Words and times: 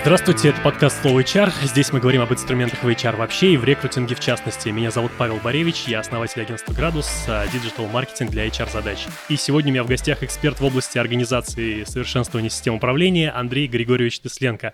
Здравствуйте, 0.00 0.50
это 0.50 0.60
подкаст 0.60 1.02
«Слово 1.02 1.20
HR». 1.20 1.50
Здесь 1.64 1.92
мы 1.92 1.98
говорим 1.98 2.22
об 2.22 2.32
инструментах 2.32 2.84
в 2.84 2.88
HR 2.88 3.16
вообще 3.16 3.54
и 3.54 3.56
в 3.56 3.64
рекрутинге 3.64 4.14
в 4.14 4.20
частности. 4.20 4.68
Меня 4.68 4.92
зовут 4.92 5.10
Павел 5.18 5.38
Боревич, 5.38 5.84
я 5.88 5.98
основатель 5.98 6.40
агентства 6.40 6.72
«Градус», 6.72 7.26
digital-маркетинг 7.52 8.30
для 8.30 8.46
HR-задач. 8.46 9.06
И 9.28 9.36
сегодня 9.36 9.70
у 9.70 9.74
меня 9.74 9.82
в 9.82 9.88
гостях 9.88 10.22
эксперт 10.22 10.60
в 10.60 10.64
области 10.64 10.98
организации 10.98 11.80
и 11.80 11.84
совершенствования 11.84 12.48
систем 12.48 12.76
управления 12.76 13.30
Андрей 13.30 13.66
Григорьевич 13.66 14.20
Тесленко. 14.20 14.72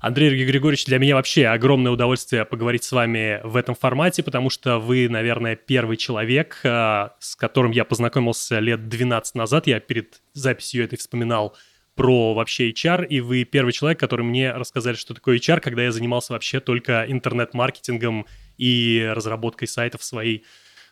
Андрей 0.00 0.30
Григорьевич, 0.44 0.86
для 0.86 0.98
меня 0.98 1.14
вообще 1.14 1.46
огромное 1.46 1.92
удовольствие 1.92 2.46
поговорить 2.46 2.84
с 2.84 2.90
вами 2.90 3.40
в 3.44 3.56
этом 3.56 3.74
формате, 3.74 4.22
потому 4.22 4.48
что 4.48 4.78
вы, 4.78 5.08
наверное, 5.10 5.56
первый 5.56 5.98
человек, 5.98 6.60
а, 6.64 7.12
с 7.20 7.36
которым 7.36 7.70
я 7.70 7.84
познакомился 7.84 8.60
лет 8.60 8.88
12 8.88 9.34
назад. 9.34 9.66
Я 9.66 9.78
перед 9.78 10.22
записью 10.32 10.84
этой 10.84 10.96
вспоминал 10.96 11.54
про 11.94 12.34
вообще 12.34 12.70
HR, 12.70 13.06
и 13.06 13.20
вы 13.20 13.44
первый 13.44 13.72
человек, 13.72 14.00
который 14.00 14.24
мне 14.24 14.52
рассказали, 14.52 14.96
что 14.96 15.14
такое 15.14 15.38
HR, 15.38 15.60
когда 15.60 15.84
я 15.84 15.92
занимался 15.92 16.32
вообще 16.32 16.60
только 16.60 17.04
интернет-маркетингом 17.08 18.26
и 18.56 19.10
разработкой 19.14 19.68
сайтов 19.68 20.00
в 20.00 20.04
своей 20.04 20.44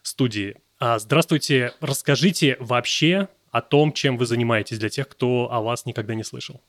студии. 0.02 0.56
А, 0.78 0.98
здравствуйте, 0.98 1.72
расскажите 1.80 2.56
вообще 2.60 3.28
о 3.50 3.60
том, 3.60 3.92
чем 3.92 4.16
вы 4.16 4.26
занимаетесь 4.26 4.78
для 4.78 4.88
тех, 4.88 5.08
кто 5.08 5.52
о 5.52 5.60
вас 5.60 5.86
никогда 5.86 6.14
не 6.14 6.24
слышал. 6.24 6.60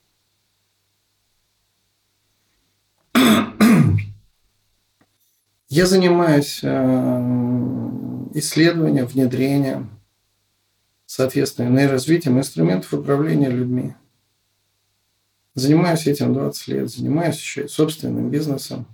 Я 5.70 5.86
занимаюсь 5.86 6.60
э, 6.64 6.68
исследованием, 8.34 9.06
внедрением, 9.08 10.00
соответственно, 11.06 11.80
и 11.80 11.88
развитием 11.88 12.38
инструментов 12.38 12.94
управления 12.94 13.50
людьми. 13.50 13.96
Занимаюсь 15.56 16.08
этим 16.08 16.34
20 16.34 16.68
лет, 16.70 16.90
занимаюсь 16.90 17.38
еще 17.38 17.66
и 17.66 17.68
собственным 17.68 18.32
бизнесом, 18.32 18.88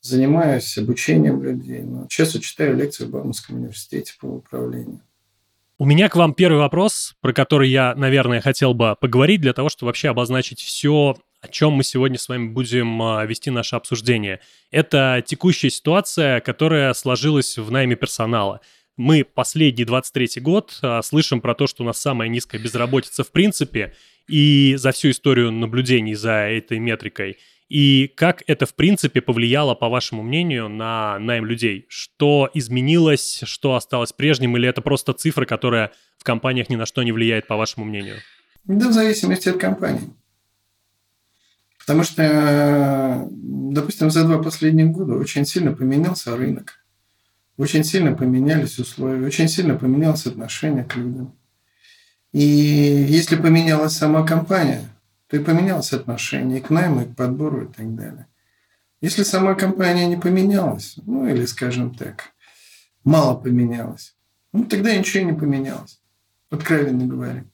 занимаюсь 0.00 0.78
обучением 0.78 1.42
людей. 1.42 1.82
Но 1.82 2.06
часто 2.08 2.40
читаю 2.40 2.76
лекции 2.76 3.04
в 3.04 3.10
Бауманском 3.10 3.56
университете 3.56 4.14
по 4.20 4.26
управлению. 4.26 5.00
У 5.80 5.84
меня 5.84 6.08
к 6.08 6.16
вам 6.16 6.34
первый 6.34 6.58
вопрос, 6.58 7.14
про 7.20 7.32
который 7.32 7.70
я, 7.70 7.94
наверное, 7.94 8.40
хотел 8.40 8.74
бы 8.74 8.96
поговорить 9.00 9.40
для 9.40 9.52
того, 9.52 9.68
чтобы 9.68 9.88
вообще 9.88 10.08
обозначить 10.08 10.60
все, 10.60 11.16
о 11.40 11.48
чем 11.48 11.72
мы 11.74 11.84
сегодня 11.84 12.18
с 12.18 12.28
вами 12.28 12.48
будем 12.48 13.00
а, 13.00 13.24
вести 13.24 13.50
наше 13.50 13.76
обсуждение. 13.76 14.40
Это 14.72 15.22
текущая 15.24 15.70
ситуация, 15.70 16.40
которая 16.40 16.92
сложилась 16.94 17.56
в 17.58 17.70
найме 17.70 17.94
персонала. 17.94 18.60
Мы 18.96 19.24
последний 19.24 19.84
23 19.84 20.40
год 20.40 20.76
а, 20.82 21.00
слышим 21.02 21.40
про 21.40 21.54
то, 21.54 21.68
что 21.68 21.84
у 21.84 21.86
нас 21.86 22.00
самая 22.00 22.28
низкая 22.28 22.60
безработица 22.60 23.22
в 23.22 23.30
принципе, 23.30 23.94
и 24.28 24.76
за 24.76 24.92
всю 24.92 25.10
историю 25.10 25.50
наблюдений 25.50 26.14
за 26.14 26.32
этой 26.32 26.78
метрикой. 26.78 27.38
И 27.68 28.10
как 28.16 28.42
это, 28.46 28.64
в 28.64 28.74
принципе, 28.74 29.20
повлияло, 29.20 29.74
по 29.74 29.88
вашему 29.88 30.22
мнению, 30.22 30.68
на 30.68 31.18
найм 31.18 31.44
людей? 31.44 31.86
Что 31.88 32.48
изменилось, 32.54 33.40
что 33.44 33.74
осталось 33.74 34.12
прежним, 34.12 34.56
или 34.56 34.68
это 34.68 34.80
просто 34.80 35.12
цифра, 35.12 35.44
которая 35.44 35.92
в 36.16 36.24
компаниях 36.24 36.70
ни 36.70 36.76
на 36.76 36.86
что 36.86 37.02
не 37.02 37.12
влияет, 37.12 37.46
по 37.46 37.56
вашему 37.56 37.84
мнению? 37.84 38.16
Да, 38.64 38.88
в 38.88 38.92
зависимости 38.92 39.50
от 39.50 39.58
компании. 39.58 40.10
Потому 41.78 42.04
что, 42.04 43.28
допустим, 43.30 44.10
за 44.10 44.24
два 44.24 44.42
последних 44.42 44.88
года 44.88 45.14
очень 45.14 45.46
сильно 45.46 45.74
поменялся 45.74 46.36
рынок. 46.36 46.84
Очень 47.56 47.82
сильно 47.82 48.14
поменялись 48.14 48.78
условия, 48.78 49.26
очень 49.26 49.48
сильно 49.48 49.74
поменялось 49.74 50.26
отношение 50.26 50.84
к 50.84 50.96
людям. 50.96 51.37
И 52.32 52.40
если 52.40 53.36
поменялась 53.36 53.96
сама 53.96 54.26
компания, 54.26 54.88
то 55.28 55.36
и 55.36 55.44
поменялось 55.44 55.92
отношение 55.92 56.60
к 56.60 56.70
найму, 56.70 57.02
и 57.02 57.04
к 57.06 57.16
подбору 57.16 57.64
и 57.64 57.72
так 57.72 57.94
далее. 57.94 58.26
Если 59.00 59.22
сама 59.22 59.54
компания 59.54 60.06
не 60.06 60.16
поменялась, 60.16 60.96
ну 61.06 61.26
или, 61.28 61.46
скажем 61.46 61.94
так, 61.94 62.32
мало 63.04 63.34
поменялась, 63.34 64.16
ну 64.52 64.64
тогда 64.64 64.94
ничего 64.96 65.24
не 65.24 65.38
поменялось, 65.38 66.00
откровенно 66.50 67.06
говоря. 67.06 67.44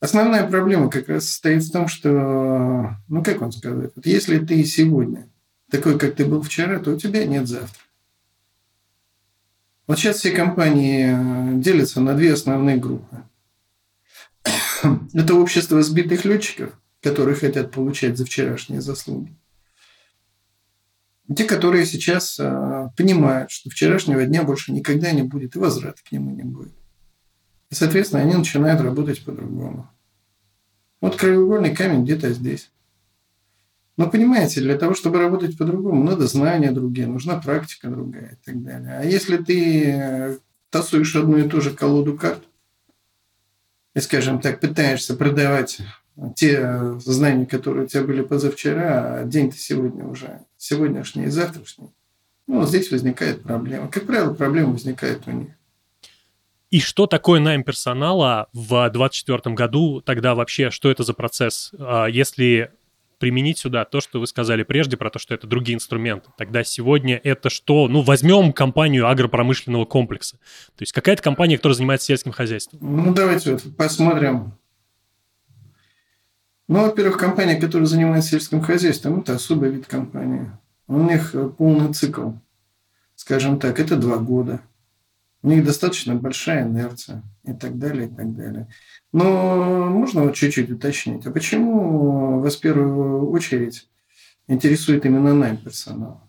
Основная 0.00 0.48
проблема 0.48 0.90
как 0.90 1.08
раз 1.08 1.26
состоит 1.26 1.62
в 1.62 1.70
том, 1.70 1.86
что, 1.88 2.96
ну 3.08 3.22
как 3.22 3.40
вам 3.40 3.52
сказать, 3.52 3.92
вот 3.94 4.06
если 4.06 4.38
ты 4.38 4.64
сегодня 4.64 5.28
такой, 5.70 5.98
как 5.98 6.16
ты 6.16 6.24
был 6.24 6.42
вчера, 6.42 6.80
то 6.80 6.92
у 6.92 6.98
тебя 6.98 7.24
нет 7.24 7.46
завтра. 7.46 7.80
Вот 9.86 9.98
сейчас 9.98 10.16
все 10.16 10.30
компании 10.30 11.60
делятся 11.60 12.00
на 12.00 12.14
две 12.14 12.32
основные 12.32 12.76
группы. 12.76 13.22
Это 15.12 15.34
общество 15.34 15.82
сбитых 15.82 16.24
летчиков, 16.24 16.72
которые 17.02 17.36
хотят 17.36 17.70
получать 17.70 18.16
за 18.16 18.24
вчерашние 18.24 18.80
заслуги. 18.80 19.36
Те, 21.34 21.44
которые 21.44 21.86
сейчас 21.86 22.38
а, 22.40 22.92
понимают, 22.96 23.50
что 23.50 23.70
вчерашнего 23.70 24.24
дня 24.26 24.42
больше 24.42 24.72
никогда 24.72 25.12
не 25.12 25.22
будет, 25.22 25.56
и 25.56 25.58
возврата 25.58 26.02
к 26.02 26.12
нему 26.12 26.34
не 26.34 26.42
будет. 26.42 26.72
И, 27.70 27.74
соответственно, 27.74 28.22
они 28.22 28.34
начинают 28.34 28.80
работать 28.80 29.24
по-другому. 29.24 29.88
Вот 31.00 31.16
краеугольный 31.16 31.74
камень 31.74 32.04
где-то 32.04 32.32
здесь. 32.32 32.70
Но 33.96 34.10
понимаете, 34.10 34.60
для 34.60 34.76
того, 34.76 34.94
чтобы 34.94 35.18
работать 35.18 35.56
по-другому, 35.56 36.02
надо 36.02 36.26
знания 36.26 36.72
другие, 36.72 37.06
нужна 37.06 37.38
практика 37.38 37.88
другая 37.88 38.32
и 38.32 38.44
так 38.44 38.62
далее. 38.62 38.98
А 38.98 39.04
если 39.04 39.36
ты 39.36 39.84
э, 39.84 40.38
тасуешь 40.70 41.14
одну 41.14 41.38
и 41.38 41.48
ту 41.48 41.60
же 41.60 41.72
колоду 41.72 42.16
карт, 42.16 42.42
и, 43.94 44.00
скажем 44.00 44.40
так, 44.40 44.60
пытаешься 44.60 45.14
продавать 45.14 45.80
те 46.36 46.98
знания, 46.98 47.46
которые 47.46 47.84
у 47.84 47.88
тебя 47.88 48.02
были 48.02 48.22
позавчера, 48.22 49.20
а 49.20 49.24
день-то 49.24 49.56
сегодня 49.56 50.04
уже 50.04 50.40
сегодняшний 50.56 51.24
и 51.24 51.30
завтрашний, 51.30 51.88
ну, 52.46 52.66
здесь 52.66 52.90
возникает 52.90 53.42
проблема. 53.42 53.88
Как 53.88 54.06
правило, 54.06 54.34
проблема 54.34 54.72
возникает 54.72 55.26
у 55.26 55.30
них. 55.30 55.48
И 56.70 56.80
что 56.80 57.06
такое 57.06 57.38
найм 57.38 57.64
персонала 57.64 58.48
в 58.54 58.68
2024 58.90 59.54
году? 59.54 60.00
Тогда 60.00 60.34
вообще, 60.34 60.70
что 60.70 60.90
это 60.90 61.02
за 61.02 61.12
процесс? 61.12 61.72
А 61.78 62.06
если 62.06 62.72
применить 63.22 63.56
сюда 63.56 63.84
то, 63.84 64.00
что 64.00 64.18
вы 64.18 64.26
сказали 64.26 64.64
прежде 64.64 64.96
про 64.96 65.08
то, 65.08 65.20
что 65.20 65.32
это 65.32 65.46
другие 65.46 65.76
инструменты. 65.76 66.30
Тогда 66.36 66.64
сегодня 66.64 67.20
это 67.22 67.50
что? 67.50 67.86
Ну, 67.86 68.02
возьмем 68.02 68.52
компанию 68.52 69.08
агропромышленного 69.08 69.84
комплекса. 69.84 70.38
То 70.76 70.82
есть 70.82 70.90
какая-то 70.90 71.22
компания, 71.22 71.56
которая 71.56 71.76
занимается 71.76 72.08
сельским 72.08 72.32
хозяйством. 72.32 72.80
Ну, 72.82 73.14
давайте 73.14 73.52
вот 73.52 73.76
посмотрим. 73.76 74.54
Ну, 76.66 76.82
во-первых, 76.82 77.16
компания, 77.16 77.54
которая 77.54 77.86
занимается 77.86 78.30
сельским 78.30 78.60
хозяйством, 78.60 79.20
это 79.20 79.36
особый 79.36 79.70
вид 79.70 79.86
компании. 79.86 80.50
У 80.88 80.98
них 80.98 81.32
полный 81.56 81.94
цикл. 81.94 82.30
Скажем 83.14 83.60
так, 83.60 83.78
это 83.78 83.94
два 83.94 84.16
года. 84.16 84.62
У 85.42 85.48
них 85.48 85.64
достаточно 85.64 86.14
большая 86.14 86.64
инерция 86.64 87.22
и 87.44 87.52
так 87.52 87.78
далее, 87.78 88.06
и 88.06 88.14
так 88.14 88.34
далее. 88.34 88.68
Но 89.12 89.90
можно 89.90 90.22
вот 90.22 90.34
чуть-чуть 90.34 90.70
уточнить. 90.70 91.26
А 91.26 91.32
почему 91.32 92.40
вас 92.40 92.56
в 92.56 92.60
первую 92.60 93.28
очередь 93.30 93.88
интересует 94.46 95.04
именно 95.04 95.34
найм 95.34 95.56
персонала? 95.56 96.28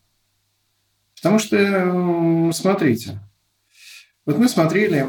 Потому 1.15 1.39
что, 1.39 2.51
смотрите, 2.53 3.19
вот 4.25 4.39
мы 4.39 4.49
смотрели 4.49 5.07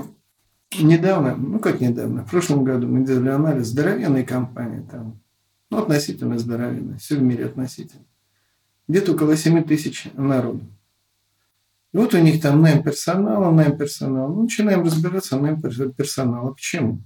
недавно, 0.79 1.35
ну 1.35 1.59
как 1.59 1.81
недавно, 1.81 2.25
в 2.25 2.31
прошлом 2.31 2.63
году 2.63 2.87
мы 2.87 3.07
делали 3.07 3.31
анализ 3.31 3.69
здоровенной 3.69 4.25
компании 4.25 4.87
там, 4.89 5.21
ну 5.71 5.79
относительно 5.79 6.39
здоровенной, 6.39 6.99
все 6.99 7.17
в 7.17 7.23
мире 7.23 7.47
относительно. 7.47 8.05
Где-то 8.87 9.13
около 9.13 9.37
7 9.37 9.65
тысяч 9.65 10.09
народу. 10.13 10.61
И 11.95 11.97
вот 11.97 12.13
у 12.13 12.19
них 12.19 12.43
там 12.43 12.61
найм 12.61 12.83
персонала, 12.83 13.53
найм 13.53 13.79
персонала. 13.79 14.27
Ну, 14.27 14.43
начинаем 14.43 14.83
разбираться 14.83 15.39
найм 15.39 15.63
персонала. 15.63 16.51
Почему? 16.51 17.05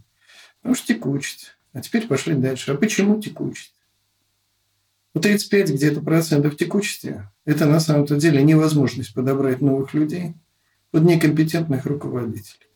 Потому 0.56 0.74
что 0.74 0.86
текучесть. 0.86 1.58
А 1.74 1.82
теперь 1.82 2.08
пошли 2.08 2.34
дальше. 2.34 2.72
А 2.72 2.74
почему 2.74 3.20
текучесть? 3.20 3.74
У 5.12 5.20
35 5.20 5.72
где-то 5.72 6.00
процентов 6.00 6.56
текучести– 6.56 7.22
это 7.44 7.66
на 7.66 7.80
самом-то 7.80 8.16
деле 8.16 8.42
невозможность 8.42 9.12
подобрать 9.12 9.60
новых 9.60 9.92
людей 9.92 10.34
под 10.90 11.02
некомпетентных 11.02 11.84
руководителей. 11.84 12.70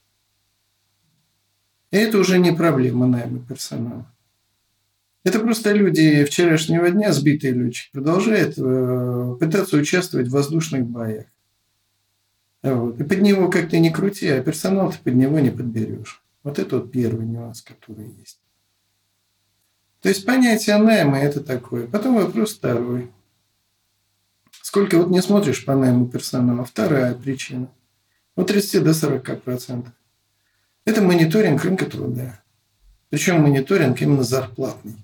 И 1.93 1.97
это 1.97 2.19
уже 2.19 2.38
не 2.38 2.53
проблема 2.53 3.06
найма 3.06 3.41
персонала. 3.41 4.15
Это 5.25 5.41
просто 5.41 5.73
люди 5.73 6.25
вчерашнего 6.25 6.91
дня, 6.91 7.11
сбитые 7.12 7.55
летчики, 7.55 7.91
продолжают 7.93 8.58
э, 8.58 9.37
пытаться 9.41 9.79
участвовать 9.79 10.29
в 10.29 10.32
воздушных 10.32 10.85
боях. 10.85 11.31
Вот. 12.62 13.00
И 13.00 13.05
под 13.05 13.20
него 13.20 13.50
как 13.50 13.70
ты 13.70 13.81
не 13.81 13.91
крути, 13.91 14.29
а 14.29 14.43
персонал 14.43 14.93
ты 14.93 14.99
под 14.99 15.14
него 15.14 15.38
не 15.41 15.50
подберешь. 15.50 16.23
Вот 16.43 16.59
это 16.59 16.79
вот 16.79 16.93
первый 16.93 17.26
нюанс, 17.26 17.62
который 17.62 18.09
есть. 18.19 18.41
То 20.00 20.09
есть 20.09 20.26
понятие 20.26 20.79
найма– 20.79 21.19
это 21.20 21.41
такое. 21.41 21.87
Потом 21.87 22.17
вопрос 22.17 22.55
второй. 22.55 23.11
Сколько 24.50 24.99
вот 24.99 25.11
не 25.11 25.23
смотришь 25.23 25.64
по 25.64 25.76
найму 25.76 26.06
персонала? 26.09 26.64
Вторая 26.64 27.14
причина. 27.14 27.69
От 28.35 28.49
30 28.49 28.82
до 28.82 28.94
40 28.94 29.43
процентов. 29.43 29.93
Это 30.85 31.03
мониторинг 31.03 31.62
рынка 31.62 31.87
труда. 31.87 32.43
Причем 33.11 33.43
мониторинг 33.43 34.00
именно 34.00 34.25
зарплатный. 34.25 34.97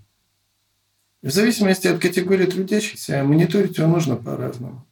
В 1.23 1.31
зависимости 1.31 1.87
от 1.87 2.01
категории 2.01 2.47
трудящихся, 2.47 3.23
мониторить 3.23 3.79
его 3.79 3.87
нужно 3.87 4.17
по-разному. 4.17 4.88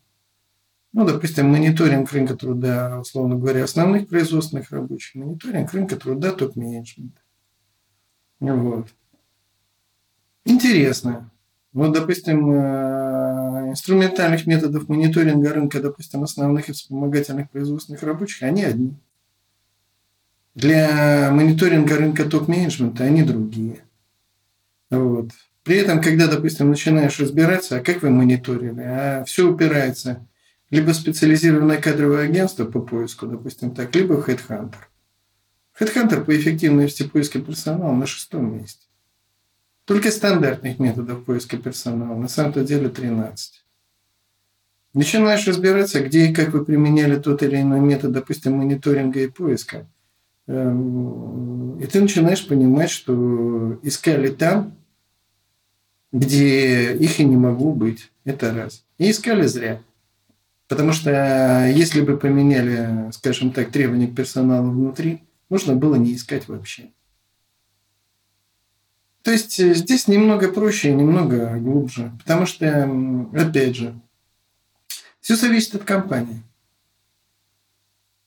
Ну, 0.96 1.04
допустим, 1.04 1.50
мониторинг 1.50 2.10
рынка 2.10 2.34
труда, 2.36 2.98
условно 2.98 3.36
говоря, 3.36 3.64
основных 3.64 4.08
производственных 4.08 4.70
рабочих, 4.70 5.14
мониторинг 5.14 5.70
рынка 5.74 5.96
труда 5.96 6.32
топ-менеджмента. 6.32 7.20
Вот. 8.40 8.88
Интересно. 10.46 11.30
Вот, 11.74 11.92
допустим, 11.92 12.50
э, 12.50 13.68
инструментальных 13.72 14.46
методов 14.46 14.88
мониторинга 14.88 15.52
рынка, 15.52 15.82
допустим, 15.82 16.22
основных 16.22 16.70
и 16.70 16.72
вспомогательных 16.72 17.50
производственных 17.50 18.02
рабочих, 18.02 18.42
они 18.42 18.64
одни. 18.64 18.94
Для 20.54 21.30
мониторинга 21.30 21.94
рынка 21.98 22.24
топ-менеджмента 22.24 23.04
они 23.04 23.22
другие. 23.22 23.80
Вот. 24.88 25.32
При 25.62 25.76
этом, 25.76 26.00
когда, 26.00 26.26
допустим, 26.26 26.70
начинаешь 26.70 27.20
разбираться, 27.20 27.76
а 27.76 27.80
как 27.80 28.00
вы 28.00 28.08
мониторили, 28.08 28.80
а 28.80 29.24
все 29.26 29.46
упирается 29.46 30.26
либо 30.70 30.92
специализированное 30.92 31.80
кадровое 31.80 32.24
агентство 32.24 32.64
по 32.64 32.80
поиску, 32.80 33.26
допустим 33.26 33.74
так, 33.74 33.94
либо 33.94 34.14
Headhunter. 34.14 34.74
Headhunter 35.78 36.24
по 36.24 36.36
эффективности 36.36 37.04
поиска 37.04 37.40
персонала 37.40 37.94
на 37.94 38.06
шестом 38.06 38.56
месте. 38.56 38.86
Только 39.84 40.10
стандартных 40.10 40.78
методов 40.78 41.24
поиска 41.24 41.56
персонала 41.56 42.16
на 42.18 42.28
самом-то 42.28 42.64
деле 42.64 42.88
13. 42.88 43.64
Начинаешь 44.94 45.46
разбираться, 45.46 46.00
где 46.00 46.26
и 46.26 46.34
как 46.34 46.48
вы 46.54 46.64
применяли 46.64 47.18
тот 47.20 47.42
или 47.42 47.60
иной 47.60 47.80
метод, 47.80 48.12
допустим, 48.12 48.54
мониторинга 48.54 49.20
и 49.20 49.28
поиска. 49.28 49.86
Эм, 50.46 51.78
и 51.78 51.86
ты 51.86 52.00
начинаешь 52.00 52.46
понимать, 52.46 52.90
что 52.90 53.78
искали 53.82 54.28
там, 54.28 54.74
где 56.12 56.94
их 56.94 57.20
и 57.20 57.24
не 57.24 57.36
могло 57.36 57.72
быть. 57.72 58.10
Это 58.24 58.54
раз. 58.54 58.84
И 58.98 59.10
искали 59.10 59.46
зря. 59.46 59.82
Потому 60.68 60.92
что 60.92 61.10
э, 61.10 61.72
если 61.72 62.00
бы 62.00 62.16
поменяли, 62.16 63.10
скажем 63.12 63.52
так, 63.52 63.70
требования 63.70 64.08
к 64.08 64.16
персоналу 64.16 64.70
внутри, 64.70 65.22
можно 65.48 65.76
было 65.76 65.94
не 65.94 66.14
искать 66.14 66.48
вообще. 66.48 66.90
То 69.22 69.30
есть 69.30 69.60
э, 69.60 69.74
здесь 69.74 70.08
немного 70.08 70.50
проще 70.50 70.90
и 70.90 70.94
немного 70.94 71.56
глубже. 71.58 72.12
Потому 72.18 72.46
что, 72.46 72.90
опять 73.32 73.76
же, 73.76 74.00
все 75.20 75.36
зависит 75.36 75.76
от 75.76 75.84
компании. 75.84 76.42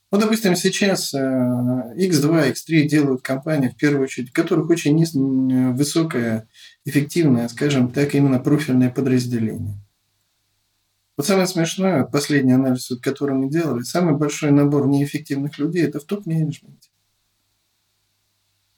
Вот, 0.09 0.21
допустим, 0.21 0.55
сейчас 0.55 1.13
X2, 1.13 1.19
э, 1.97 2.51
X3 2.51 2.87
делают 2.87 3.21
компании, 3.21 3.67
в 3.67 3.75
первую 3.75 4.03
очередь, 4.03 4.29
в 4.29 4.33
которых 4.33 4.69
очень 4.69 5.73
высокое, 5.73 6.47
эффективное, 6.85 7.49
скажем 7.49 7.91
так, 7.91 8.15
именно 8.15 8.39
профильное 8.39 8.89
подразделение. 8.89 9.75
Вот 11.19 11.27
самое 11.27 11.47
смешное, 11.47 12.05
последний 12.05 12.53
анализ, 12.53 12.93
который 13.01 13.35
мы 13.35 13.49
делали, 13.49 13.81
самый 13.81 14.15
большой 14.15 14.51
набор 14.51 14.87
неэффективных 14.87 15.59
людей– 15.59 15.83
это 15.85 15.99
в 15.99 16.05
топ-менеджменте. 16.05 16.91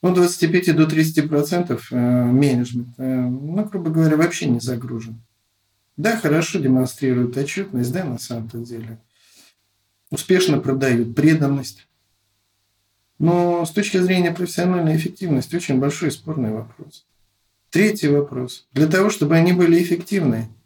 Ну, 0.01 0.11
25 0.11 0.75
до 0.75 0.87
30 0.87 1.29
процентов 1.29 1.91
э, 1.91 1.95
менеджмент, 1.95 2.95
э, 2.97 3.03
ну, 3.27 3.63
грубо 3.65 3.91
говоря, 3.91 4.17
вообще 4.17 4.47
не 4.47 4.59
загружен. 4.59 5.21
Да, 5.97 6.17
хорошо 6.17 6.57
демонстрируют 6.57 7.37
отчетность, 7.37 7.93
да, 7.93 8.05
на 8.05 8.17
самом-то 8.17 8.57
деле. 8.57 8.99
Успешно 10.09 10.57
продают 10.57 11.15
преданность. 11.15 11.87
Но 13.19 13.63
с 13.67 13.69
точки 13.69 13.97
зрения 13.97 14.31
профессиональной 14.31 14.95
эффективности 14.97 15.55
очень 15.55 15.79
большой 15.79 16.09
спорный 16.09 16.49
вопрос. 16.49 17.05
Третий 17.69 18.07
вопрос. 18.07 18.67
Для 18.71 18.87
того, 18.87 19.11
чтобы 19.11 19.35
они 19.35 19.53
были 19.53 19.79
эффективны– 19.79 20.49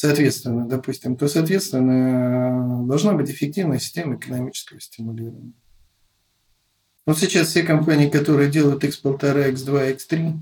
соответственно, 0.00 0.66
допустим, 0.66 1.14
то, 1.14 1.28
соответственно, 1.28 2.86
должна 2.86 3.12
быть 3.12 3.30
эффективная 3.30 3.78
система 3.78 4.16
экономического 4.16 4.80
стимулирования. 4.80 5.52
Вот 7.04 7.18
сейчас 7.18 7.48
все 7.48 7.62
компании, 7.64 8.08
которые 8.08 8.50
делают 8.50 8.82
X1,5, 8.82 9.52
X2, 9.52 9.96
X3, 9.96 10.38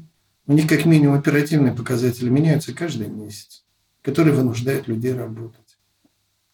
у 0.46 0.52
них 0.52 0.68
как 0.68 0.84
минимум 0.84 1.18
оперативные 1.18 1.72
показатели 1.72 2.28
меняются 2.28 2.72
каждый 2.72 3.08
месяц, 3.08 3.64
которые 4.02 4.36
вынуждают 4.36 4.86
людей 4.86 5.12
работать. 5.12 5.76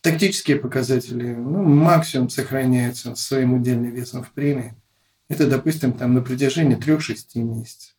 Тактические 0.01 0.57
показатели 0.57 1.35
ну, 1.35 1.63
максимум 1.63 2.31
сохраняются 2.31 3.15
своим 3.17 3.53
удельным 3.53 3.93
весом 3.93 4.25
в 4.25 4.31
премии. 4.31 4.75
Это, 5.29 5.47
допустим, 5.47 5.93
там 5.93 6.15
на 6.15 6.23
протяжении 6.23 6.79
3-6 6.79 7.39
месяцев. 7.43 7.95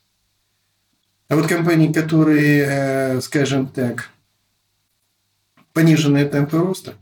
А 1.28 1.36
вот 1.36 1.46
компании, 1.46 1.94
которые, 1.94 2.66
э, 2.68 3.22
скажем 3.22 3.68
так, 3.68 4.10
пониженные 5.75 6.25
темпы 6.25 6.57
роста, 6.57 6.95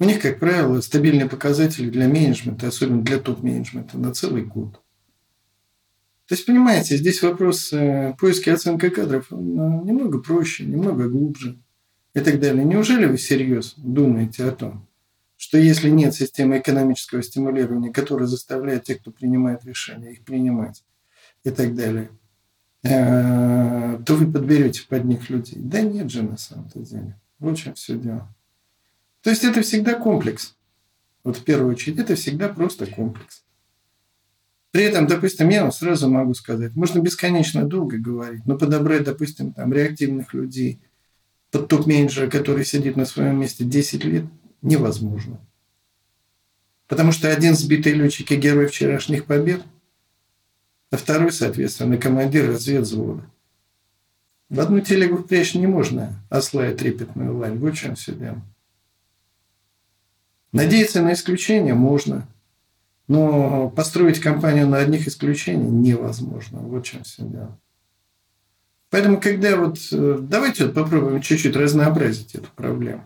у 0.00 0.04
них, 0.04 0.20
как 0.20 0.40
правило, 0.40 0.80
стабильные 0.80 1.28
показатели 1.28 1.88
для 1.88 2.08
менеджмента, 2.08 2.66
особенно 2.66 3.02
для 3.02 3.20
топ-менеджмента, 3.20 3.96
на 3.96 4.12
целый 4.12 4.44
год. 4.44 4.72
То 6.26 6.34
есть, 6.34 6.44
понимаете, 6.44 6.96
здесь 6.96 7.22
вопрос 7.22 7.72
э, 7.72 8.14
поиска 8.18 8.50
и 8.50 8.54
оценки 8.54 8.88
кадров 8.88 9.30
немного 9.30 10.18
проще, 10.18 10.64
немного 10.64 11.08
глубже 11.08 11.60
и 12.14 12.20
так 12.20 12.40
далее. 12.40 12.64
Неужели 12.64 13.06
вы 13.06 13.16
всерьез 13.16 13.74
думаете 13.76 14.46
о 14.46 14.50
том, 14.50 14.88
что 15.36 15.58
если 15.58 15.88
нет 15.88 16.12
системы 16.12 16.58
экономического 16.58 17.22
стимулирования, 17.22 17.92
которая 17.92 18.26
заставляет 18.26 18.84
тех, 18.84 19.00
кто 19.00 19.12
принимает 19.12 19.64
решения, 19.64 20.12
их 20.12 20.24
принимать 20.24 20.82
и 21.44 21.50
так 21.50 21.76
далее, 21.76 22.10
э, 22.82 23.98
то 24.04 24.14
вы 24.16 24.32
подберете 24.32 24.82
под 24.88 25.04
них 25.04 25.30
людей? 25.30 25.58
Да 25.60 25.82
нет 25.82 26.10
же 26.10 26.24
на 26.24 26.36
самом-то 26.36 26.80
деле. 26.80 27.21
Вот 27.42 27.58
все 27.58 27.96
дело. 27.96 28.32
То 29.20 29.30
есть 29.30 29.42
это 29.42 29.62
всегда 29.62 29.94
комплекс. 29.94 30.54
Вот 31.24 31.38
в 31.38 31.44
первую 31.44 31.72
очередь, 31.72 31.98
это 31.98 32.14
всегда 32.14 32.48
просто 32.48 32.86
комплекс. 32.86 33.44
При 34.70 34.84
этом, 34.84 35.08
допустим, 35.08 35.48
я 35.48 35.62
вам 35.62 35.72
сразу 35.72 36.08
могу 36.08 36.34
сказать, 36.34 36.76
можно 36.76 37.00
бесконечно 37.00 37.64
долго 37.64 37.98
говорить, 37.98 38.46
но 38.46 38.56
подобрать, 38.56 39.04
допустим, 39.04 39.52
там 39.52 39.72
реактивных 39.72 40.32
людей 40.34 40.80
под 41.50 41.68
топ-менеджера, 41.68 42.30
который 42.30 42.64
сидит 42.64 42.96
на 42.96 43.04
своем 43.04 43.40
месте 43.40 43.64
10 43.64 44.04
лет, 44.04 44.24
невозможно. 44.62 45.40
Потому 46.86 47.10
что 47.10 47.30
один 47.30 47.54
сбитый 47.54 47.92
летчик 47.92 48.30
и 48.30 48.36
герой 48.36 48.68
вчерашних 48.68 49.26
побед, 49.26 49.62
а 50.90 50.96
второй, 50.96 51.32
соответственно, 51.32 51.98
командир 51.98 52.48
разведвзвода. 52.48 53.28
В 54.52 54.60
одну 54.60 54.80
телегу 54.80 55.16
впрячь 55.16 55.54
не 55.54 55.66
можно 55.66 56.12
осла 56.28 56.68
и 56.68 56.74
трепетную 56.74 57.34
лань. 57.34 57.56
Вот 57.56 57.72
в 57.72 57.78
чем 57.78 57.94
все 57.94 58.12
дело. 58.12 58.42
Надеяться 60.52 61.00
на 61.00 61.14
исключение 61.14 61.72
можно, 61.72 62.28
но 63.08 63.70
построить 63.70 64.20
компанию 64.20 64.68
на 64.68 64.76
одних 64.76 65.08
исключениях 65.08 65.72
невозможно. 65.72 66.58
Вот 66.58 66.86
в 66.86 66.90
чем 66.90 67.02
все 67.02 67.22
дело. 67.22 67.58
Поэтому, 68.90 69.18
когда 69.22 69.56
вот... 69.56 69.78
Э, 69.90 70.18
давайте 70.20 70.66
вот 70.66 70.74
попробуем 70.74 71.22
чуть-чуть 71.22 71.56
разнообразить 71.56 72.34
эту 72.34 72.50
проблему. 72.54 73.04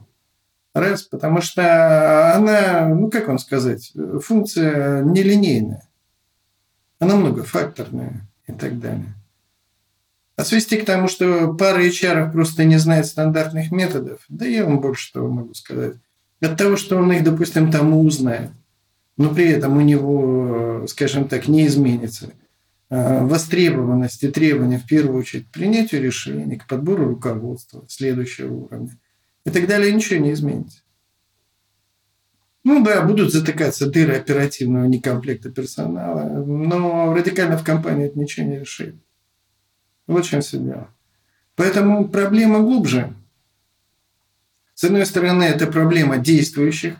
Раз, 0.74 1.04
потому 1.04 1.40
что 1.42 2.34
она, 2.34 2.88
ну 2.88 3.08
как 3.08 3.28
вам 3.28 3.38
сказать, 3.38 3.92
функция 4.20 5.04
нелинейная. 5.04 5.86
Она 6.98 7.14
многофакторная 7.14 8.28
и 8.48 8.52
так 8.52 8.80
далее. 8.80 9.14
А 10.36 10.44
свести 10.44 10.76
к 10.76 10.84
тому, 10.84 11.08
что 11.08 11.54
пара 11.54 11.82
HR 11.82 12.30
просто 12.30 12.64
не 12.64 12.76
знает 12.78 13.06
стандартных 13.06 13.72
методов, 13.72 14.20
да 14.28 14.44
я 14.44 14.66
вам 14.66 14.80
больше 14.80 15.12
того 15.12 15.28
могу 15.28 15.54
сказать. 15.54 15.94
От 16.40 16.58
того, 16.58 16.76
что 16.76 16.98
он 16.98 17.10
их, 17.12 17.24
допустим, 17.24 17.72
тому 17.72 18.00
узнает, 18.02 18.50
но 19.16 19.34
при 19.34 19.48
этом 19.48 19.78
у 19.78 19.80
него, 19.80 20.86
скажем 20.88 21.26
так, 21.26 21.48
не 21.48 21.66
изменится 21.66 22.32
а, 22.90 23.24
востребованность 23.24 24.22
и 24.22 24.28
требования, 24.28 24.78
в 24.78 24.86
первую 24.86 25.18
очередь, 25.18 25.48
к 25.48 25.52
принятию 25.52 26.02
решений, 26.02 26.56
к 26.56 26.66
подбору 26.66 27.08
руководства 27.08 27.86
следующего 27.88 28.52
уровня 28.52 28.98
и 29.46 29.50
так 29.50 29.66
далее, 29.66 29.92
ничего 29.92 30.20
не 30.20 30.32
изменится. 30.34 30.80
Ну 32.62 32.84
да, 32.84 33.00
будут 33.02 33.32
затыкаться 33.32 33.86
дыры 33.86 34.16
оперативного 34.16 34.84
некомплекта 34.84 35.50
персонала, 35.50 36.24
но 36.44 37.14
радикально 37.14 37.56
в 37.56 37.64
компании 37.64 38.06
это 38.06 38.18
ничего 38.18 38.44
не 38.44 38.58
решит. 38.58 38.96
Вот 40.06 40.25
в 40.25 40.28
чем 40.28 40.40
все 40.40 40.58
дело. 40.58 40.88
Поэтому 41.56 42.08
проблема 42.08 42.60
глубже. 42.60 43.14
С 44.75 44.84
одной 44.84 45.06
стороны, 45.06 45.44
это 45.44 45.66
проблема 45.66 46.18
действующих 46.18 46.96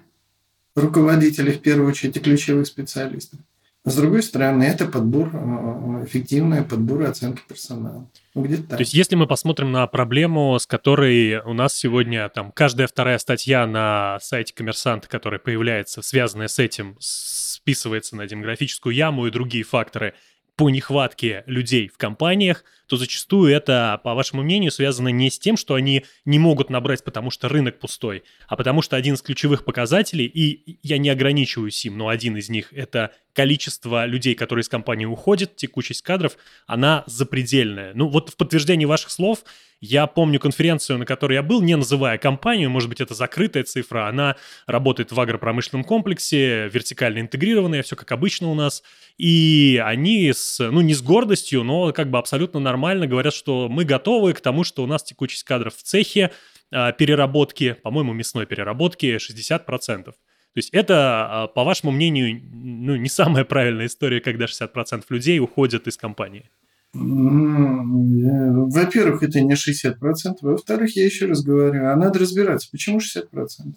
руководителей, 0.75 1.53
в 1.53 1.61
первую 1.61 1.91
очередь, 1.91 2.17
и 2.17 2.21
ключевых 2.21 2.67
специалистов. 2.67 3.39
А 3.87 3.91
с 3.91 3.95
другой 3.95 4.25
стороны, 4.25 4.65
это 4.65 4.87
подбор, 4.87 5.31
э, 5.33 6.05
эффективная 6.07 6.65
подбор 6.65 7.03
и 7.03 7.05
оценка 7.05 7.43
персонала. 7.47 8.11
Ну, 8.35 8.43
где-то 8.43 8.63
так. 8.63 8.79
То 8.79 8.83
есть, 8.83 8.95
если 8.95 9.15
мы 9.15 9.29
посмотрим 9.29 9.71
на 9.71 9.87
проблему, 9.87 10.59
с 10.59 10.67
которой 10.67 11.37
у 11.43 11.53
нас 11.53 11.73
сегодня 11.77 12.29
там 12.29 12.51
каждая 12.51 12.89
вторая 12.89 13.19
статья 13.19 13.65
на 13.65 14.19
сайте 14.21 14.53
коммерсанта, 14.55 15.07
которая 15.07 15.39
появляется, 15.39 16.03
связанная 16.03 16.49
с 16.49 16.59
этим, 16.59 16.97
списывается 16.99 18.17
на 18.17 18.27
демографическую 18.27 18.93
яму 18.93 19.29
и 19.29 19.31
другие 19.31 19.63
факторы, 19.63 20.15
по 20.57 20.71
нехватке 20.71 21.45
людей 21.47 21.89
в 21.89 21.99
компаниях, 21.99 22.65
то 22.87 22.97
зачастую 22.97 23.53
это, 23.53 24.01
по 24.03 24.15
вашему 24.15 24.43
мнению, 24.43 24.71
связано 24.71 25.09
не 25.09 25.31
с 25.31 25.39
тем, 25.39 25.57
что 25.57 25.75
они 25.75 26.05
не 26.25 26.39
могут 26.39 26.71
набрать, 26.71 27.05
потому 27.05 27.31
что 27.31 27.49
рынок 27.49 27.79
пустой, 27.79 28.25
а 28.49 28.57
потому 28.57 28.81
что 28.81 28.97
один 28.97 29.15
из 29.15 29.23
ключевых 29.23 29.65
показателей, 29.65 30.25
и 30.25 30.79
я 30.83 30.99
не 30.99 31.11
ограничиваюсь 31.11 31.85
им, 31.85 31.99
но 31.99 32.09
один 32.09 32.37
из 32.37 32.49
них— 32.49 32.69
это 32.73 33.13
количество 33.37 34.07
людей, 34.07 34.35
которые 34.35 34.63
из 34.63 34.69
компании 34.69 35.05
уходят, 35.05 35.57
текучесть 35.57 36.01
кадров, 36.01 36.39
она 36.67 37.05
запредельная. 37.07 37.93
Ну 37.95 38.09
вот 38.09 38.31
в 38.31 38.37
подтверждении 38.37 38.87
ваших 38.87 39.11
слов 39.11 39.45
я 39.79 40.07
помню 40.07 40.41
конференцию, 40.41 40.99
на 40.99 41.05
которой 41.05 41.35
я 41.35 41.43
был, 41.43 41.61
не 41.61 41.77
называя 41.77 42.17
компанию, 42.17 42.71
может 42.71 42.89
быть, 42.89 43.03
это 43.03 43.13
закрытая 43.13 43.63
цифра, 43.65 44.09
она 44.09 44.37
работает 44.67 45.13
в 45.13 45.21
агропромышленном 45.21 45.85
комплексе, 45.85 46.69
вертикально 46.69 47.21
интегрированная, 47.21 47.83
все 47.83 47.95
как 47.95 48.11
обычно 48.11 48.49
у 48.49 48.55
нас, 48.55 48.83
и 49.19 49.81
они, 49.85 50.33
с, 50.33 50.59
ну 50.59 50.81
не 50.81 50.95
с 50.95 51.03
гордостью, 51.03 51.63
но 51.63 51.93
как 51.93 52.11
бы 52.11 52.17
абсолютно 52.17 52.59
нормально 52.59 53.07
говорят, 53.07 53.35
что 53.35 53.69
мы 53.69 53.85
готовы 53.85 54.33
к 54.33 54.41
тому, 54.41 54.65
что 54.65 54.83
у 54.83 54.87
нас 54.87 55.03
текучесть 55.03 55.45
кадров 55.45 55.77
в 55.77 55.83
цехе, 55.83 56.31
а, 56.73 56.93
переработки, 56.93 57.77
по-моему, 57.83 58.15
мясной 58.15 58.47
переработки 58.47 59.19
60%. 59.19 60.15
То 60.57 60.61
есть 60.61 60.71
это, 60.73 61.43
а, 61.43 61.47
по 61.49 61.65
вашему 61.65 61.93
мнению, 61.93 62.41
ну, 62.51 62.97
не 62.97 63.11
самая 63.11 63.45
правильная 63.45 63.89
история, 63.89 64.23
когда 64.23 64.47
60% 64.47 65.05
людей 65.11 65.39
уходят 65.39 65.87
из 65.87 65.99
компании. 65.99 66.49
Во-первых, 66.95 69.23
это 69.23 69.43
не 69.43 69.55
60%. 69.55 70.39
Во-вторых, 70.41 70.97
я 70.97 71.05
еще 71.05 71.27
раз 71.27 71.43
говорю, 71.43 71.87
а 71.87 71.95
надо 71.95 72.21
разбираться, 72.21 72.71
почему 72.73 73.01
60%. 73.01 73.75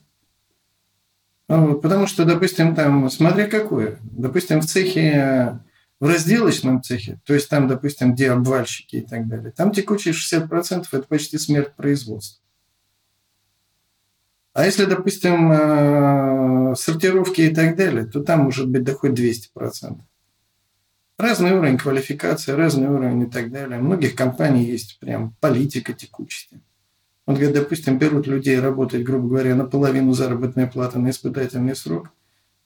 А 1.50 1.74
потому 1.74 2.08
что, 2.08 2.24
допустим, 2.24 2.74
там, 2.76 3.10
смотря 3.10 3.48
какое, 3.48 4.00
допустим, 4.02 4.62
в 4.62 4.66
цехе, 4.66 5.60
в 6.00 6.08
разделочном 6.08 6.82
цехе, 6.82 7.20
то 7.26 7.34
есть 7.34 7.50
там, 7.50 7.68
допустим, 7.68 8.14
где 8.14 8.32
обвальщики 8.32 8.96
и 8.96 9.02
так 9.02 9.28
далее, 9.28 9.52
там 9.52 9.74
текучие 9.74 10.14
60%– 10.14 10.86
это 10.94 11.04
почти 11.10 11.38
смерть 11.40 11.76
производства. 11.76 12.42
А 14.54 14.66
если, 14.66 14.86
допустим, 14.86 15.52
э, 15.52 16.76
сортировки 16.76 17.42
и 17.42 17.54
так 17.54 17.76
далее, 17.76 18.06
то 18.06 18.22
там 18.22 18.42
может 18.44 18.68
быть 18.68 18.84
доход 18.84 19.12
200%. 19.12 20.02
Разный 21.18 21.52
уровень 21.52 21.78
квалификации, 21.78 22.54
разный 22.54 22.88
уровень 22.88 23.24
и 23.24 23.30
так 23.30 23.52
далее. 23.52 23.80
У 23.80 23.84
многих 23.84 24.16
компаний 24.16 24.66
есть 24.66 25.00
прям 25.00 25.36
политика 25.40 25.94
текучести. 25.94 26.62
Вот, 27.26 27.38
допустим, 27.54 28.00
берут 28.00 28.26
людей 28.26 28.60
работать, 28.60 29.04
грубо 29.04 29.28
говоря, 29.28 29.54
на 29.54 29.66
половину 29.66 30.14
заработной 30.14 30.66
платы 30.66 30.98
на 30.98 31.12
испытательный 31.12 31.76
срок, 31.76 32.10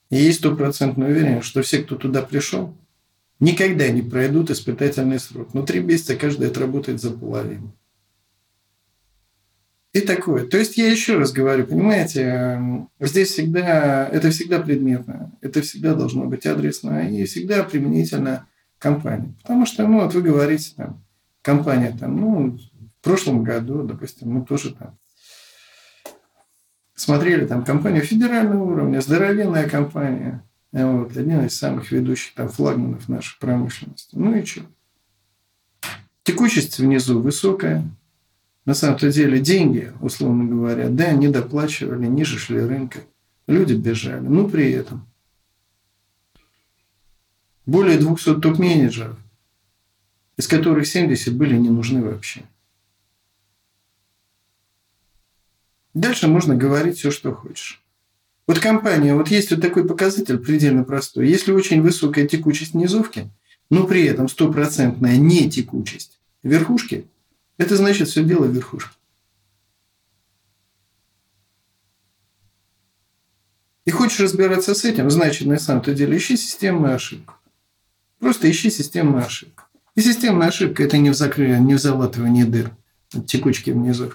и 0.10 0.16
есть 0.16 0.40
стопроцентная 0.40 1.10
уверенность, 1.10 1.48
что 1.48 1.64
все, 1.64 1.80
кто 1.80 1.96
туда 1.96 2.22
пришел, 2.22 2.78
никогда 3.40 3.90
не 3.90 4.02
пройдут 4.02 4.52
испытательный 4.52 5.20
срок. 5.20 5.54
Но 5.54 5.64
три 5.64 5.82
месяца 5.82 6.16
каждый 6.16 6.48
отработает 6.48 7.02
за 7.02 7.12
половину. 7.12 7.76
И 9.94 10.02
такое. 10.02 10.48
То 10.48 10.58
есть 10.58 10.76
я 10.76 10.92
еще 10.92 11.20
раз 11.20 11.32
говорю, 11.32 11.68
понимаете, 11.68 12.22
эм, 12.22 12.90
здесь 13.00 13.30
всегда, 13.30 14.08
это 14.08 14.32
всегда 14.32 14.60
предметно, 14.60 15.32
это 15.42 15.62
всегда 15.62 15.94
должно 15.94 16.26
быть 16.26 16.48
адресно 16.48 17.08
и 17.08 17.26
всегда 17.26 17.64
применительно 17.64 18.48
компании. 18.80 19.36
Потому 19.44 19.68
что, 19.68 19.88
ну, 19.88 20.02
вот 20.02 20.16
вы 20.16 20.24
говорите, 20.24 20.74
там, 20.76 21.06
компания, 21.44 21.96
там, 21.98 22.20
ну, 22.20 22.58
в 22.58 23.04
прошлом 23.04 23.44
году, 23.44 23.84
допустим, 23.84 24.32
мы 24.32 24.44
тоже 24.44 24.74
там 24.74 24.98
смотрели 26.96 27.46
там 27.46 27.64
компанию 27.64 28.02
федерального 28.02 28.64
уровня, 28.64 29.00
здоровенная 29.00 29.70
компания, 29.70 30.44
вот, 30.72 31.16
один 31.16 31.46
из 31.46 31.56
самых 31.56 31.92
ведущих 31.92 32.34
там 32.34 32.50
флагманов 32.50 33.08
нашей 33.10 33.38
промышленности. 33.40 34.16
Ну 34.16 34.36
и 34.36 34.44
что? 34.44 34.62
Текучесть 36.24 36.80
внизу 36.80 37.22
высокая, 37.22 37.88
на 38.66 38.74
самом-то 38.74 39.12
деле 39.12 39.40
деньги, 39.40 39.92
условно 40.02 40.46
говоря, 40.46 40.90
да, 40.90 41.12
не 41.12 41.28
доплачивали, 41.28 42.08
ниже 42.08 42.38
шли 42.40 42.60
рынка. 42.60 43.00
Люди 43.48 43.74
бежали. 43.74 44.26
Но 44.26 44.48
при 44.48 44.72
этом 44.72 45.06
более 47.66 47.98
200 47.98 48.40
топ-менеджеров, 48.40 49.18
из 50.38 50.48
которых 50.48 50.88
70 50.88 51.36
были 51.36 51.58
не 51.58 51.70
нужны 51.70 52.02
вообще. 52.02 52.44
Дальше 55.94 56.28
можно 56.28 56.56
говорить 56.56 56.98
все, 56.98 57.12
что 57.12 57.34
хочешь. 57.34 57.84
Вот 58.48 58.60
компания, 58.60 59.14
вот 59.14 59.30
есть 59.30 59.52
вот 59.52 59.62
такой 59.62 59.88
показатель 59.88 60.38
предельно 60.38 60.84
простой. 60.84 61.30
Если 61.30 61.52
очень 61.52 61.82
высокая 61.82 62.28
текучесть 62.28 62.74
низовки, 62.74 63.30
но 63.70 63.86
при 63.86 64.04
этом 64.06 64.28
стопроцентная 64.28 65.18
не 65.18 65.50
текучесть 65.50 66.20
верхушки, 66.42 67.06
это 67.58 67.76
значит 67.76 68.08
все 68.08 68.24
дело 68.24 68.46
в 68.46 68.52
верхушке. 68.54 68.96
И 73.86 73.92
хочешь 73.92 74.20
разбираться 74.20 74.74
с 74.76 74.86
этим, 74.86 75.10
значит, 75.10 75.46
на 75.48 75.60
самом-то 75.60 75.94
деле 75.94 76.18
ищи 76.18 76.38
системную 76.38 76.96
ошибку. 76.96 77.34
Просто 78.20 78.50
ищи 78.50 78.72
системную 78.72 79.26
ошибку. 79.26 79.64
И 79.96 80.02
системная 80.02 80.48
ошибка– 80.48 80.84
это 80.86 80.98
не 80.98 81.10
в 81.10 81.14
закрытии, 81.14 81.60
не 81.60 81.76
в 81.76 81.80
залатывании 81.80 82.44
дыр, 82.44 82.72
текучки 83.28 83.72
внизу. 83.72 84.14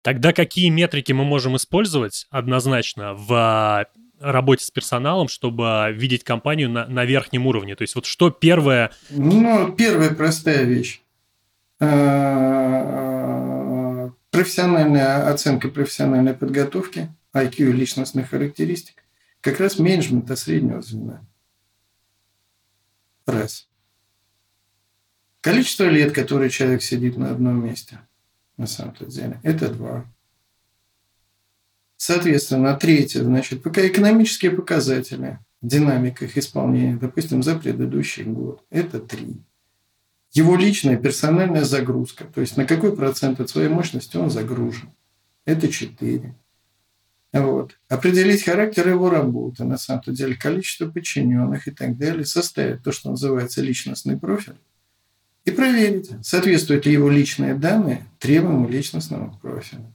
Тогда 0.00 0.32
какие 0.32 0.68
метрики 0.70 1.12
мы 1.12 1.24
можем 1.24 1.56
использовать 1.56 2.26
однозначно 2.30 3.14
в 3.14 3.32
а, 3.32 3.86
работе 4.18 4.64
с 4.64 4.70
персоналом, 4.70 5.28
чтобы 5.28 5.90
видеть 5.94 6.24
компанию 6.24 6.70
на, 6.70 6.86
на 6.86 7.04
верхнем 7.04 7.46
уровне? 7.46 7.76
То 7.76 7.82
есть 7.82 7.94
вот 7.94 8.06
что 8.06 8.30
первое? 8.30 8.90
Ну, 9.10 9.72
первая 9.72 10.12
простая 10.12 10.64
вещь. 10.64 11.01
Э, 11.84 12.92
профессиональная 14.30 15.28
оценка 15.28 15.68
профессиональной 15.68 16.32
подготовки, 16.32 17.12
IQ 17.34 17.72
личностных 17.72 18.30
характеристик, 18.30 19.02
как 19.40 19.58
раз 19.58 19.80
менеджмента 19.80 20.36
среднего 20.36 20.80
звена. 20.80 21.26
Раз. 23.26 23.68
Количество 25.40 25.88
лет, 25.88 26.12
которые 26.12 26.50
человек 26.50 26.84
сидит 26.84 27.16
на 27.16 27.32
одном 27.32 27.64
месте, 27.64 27.98
на 28.56 28.68
самом-то 28.68 29.06
деле, 29.06 29.40
это 29.42 29.68
два. 29.68 30.06
Соответственно, 31.96 32.76
третье, 32.76 33.24
значит, 33.24 33.60
пока 33.60 33.84
экономические 33.84 34.52
показатели, 34.52 35.40
динамика 35.62 36.26
их 36.26 36.38
исполнения, 36.38 36.96
допустим, 36.96 37.42
за 37.42 37.58
предыдущий 37.58 38.22
год, 38.22 38.64
это 38.70 39.00
три 39.00 39.42
его 40.32 40.56
личная 40.56 40.96
персональная 40.96 41.64
загрузка, 41.64 42.24
то 42.24 42.40
есть 42.40 42.56
на 42.56 42.64
какой 42.64 42.96
процент 42.96 43.40
от 43.40 43.50
своей 43.50 43.68
мощности 43.68 44.16
он 44.16 44.30
загружен. 44.30 44.90
Это 45.44 45.68
4. 45.68 46.34
Вот. 47.32 47.78
Определить 47.88 48.44
характер 48.44 48.88
его 48.88 49.08
работы, 49.08 49.64
на 49.64 49.78
самом 49.78 50.02
деле 50.06 50.34
количество 50.34 50.90
подчиненных 50.90 51.68
и 51.68 51.70
так 51.70 51.96
далее, 51.96 52.26
составить 52.26 52.82
то, 52.82 52.92
что 52.92 53.10
называется 53.10 53.62
личностный 53.62 54.18
профиль, 54.18 54.56
и 55.44 55.50
проверить, 55.50 56.10
соответствуют 56.22 56.86
ли 56.86 56.92
его 56.92 57.08
личные 57.10 57.54
данные 57.54 58.06
требуемому 58.18 58.68
личностному 58.68 59.38
профилю. 59.40 59.92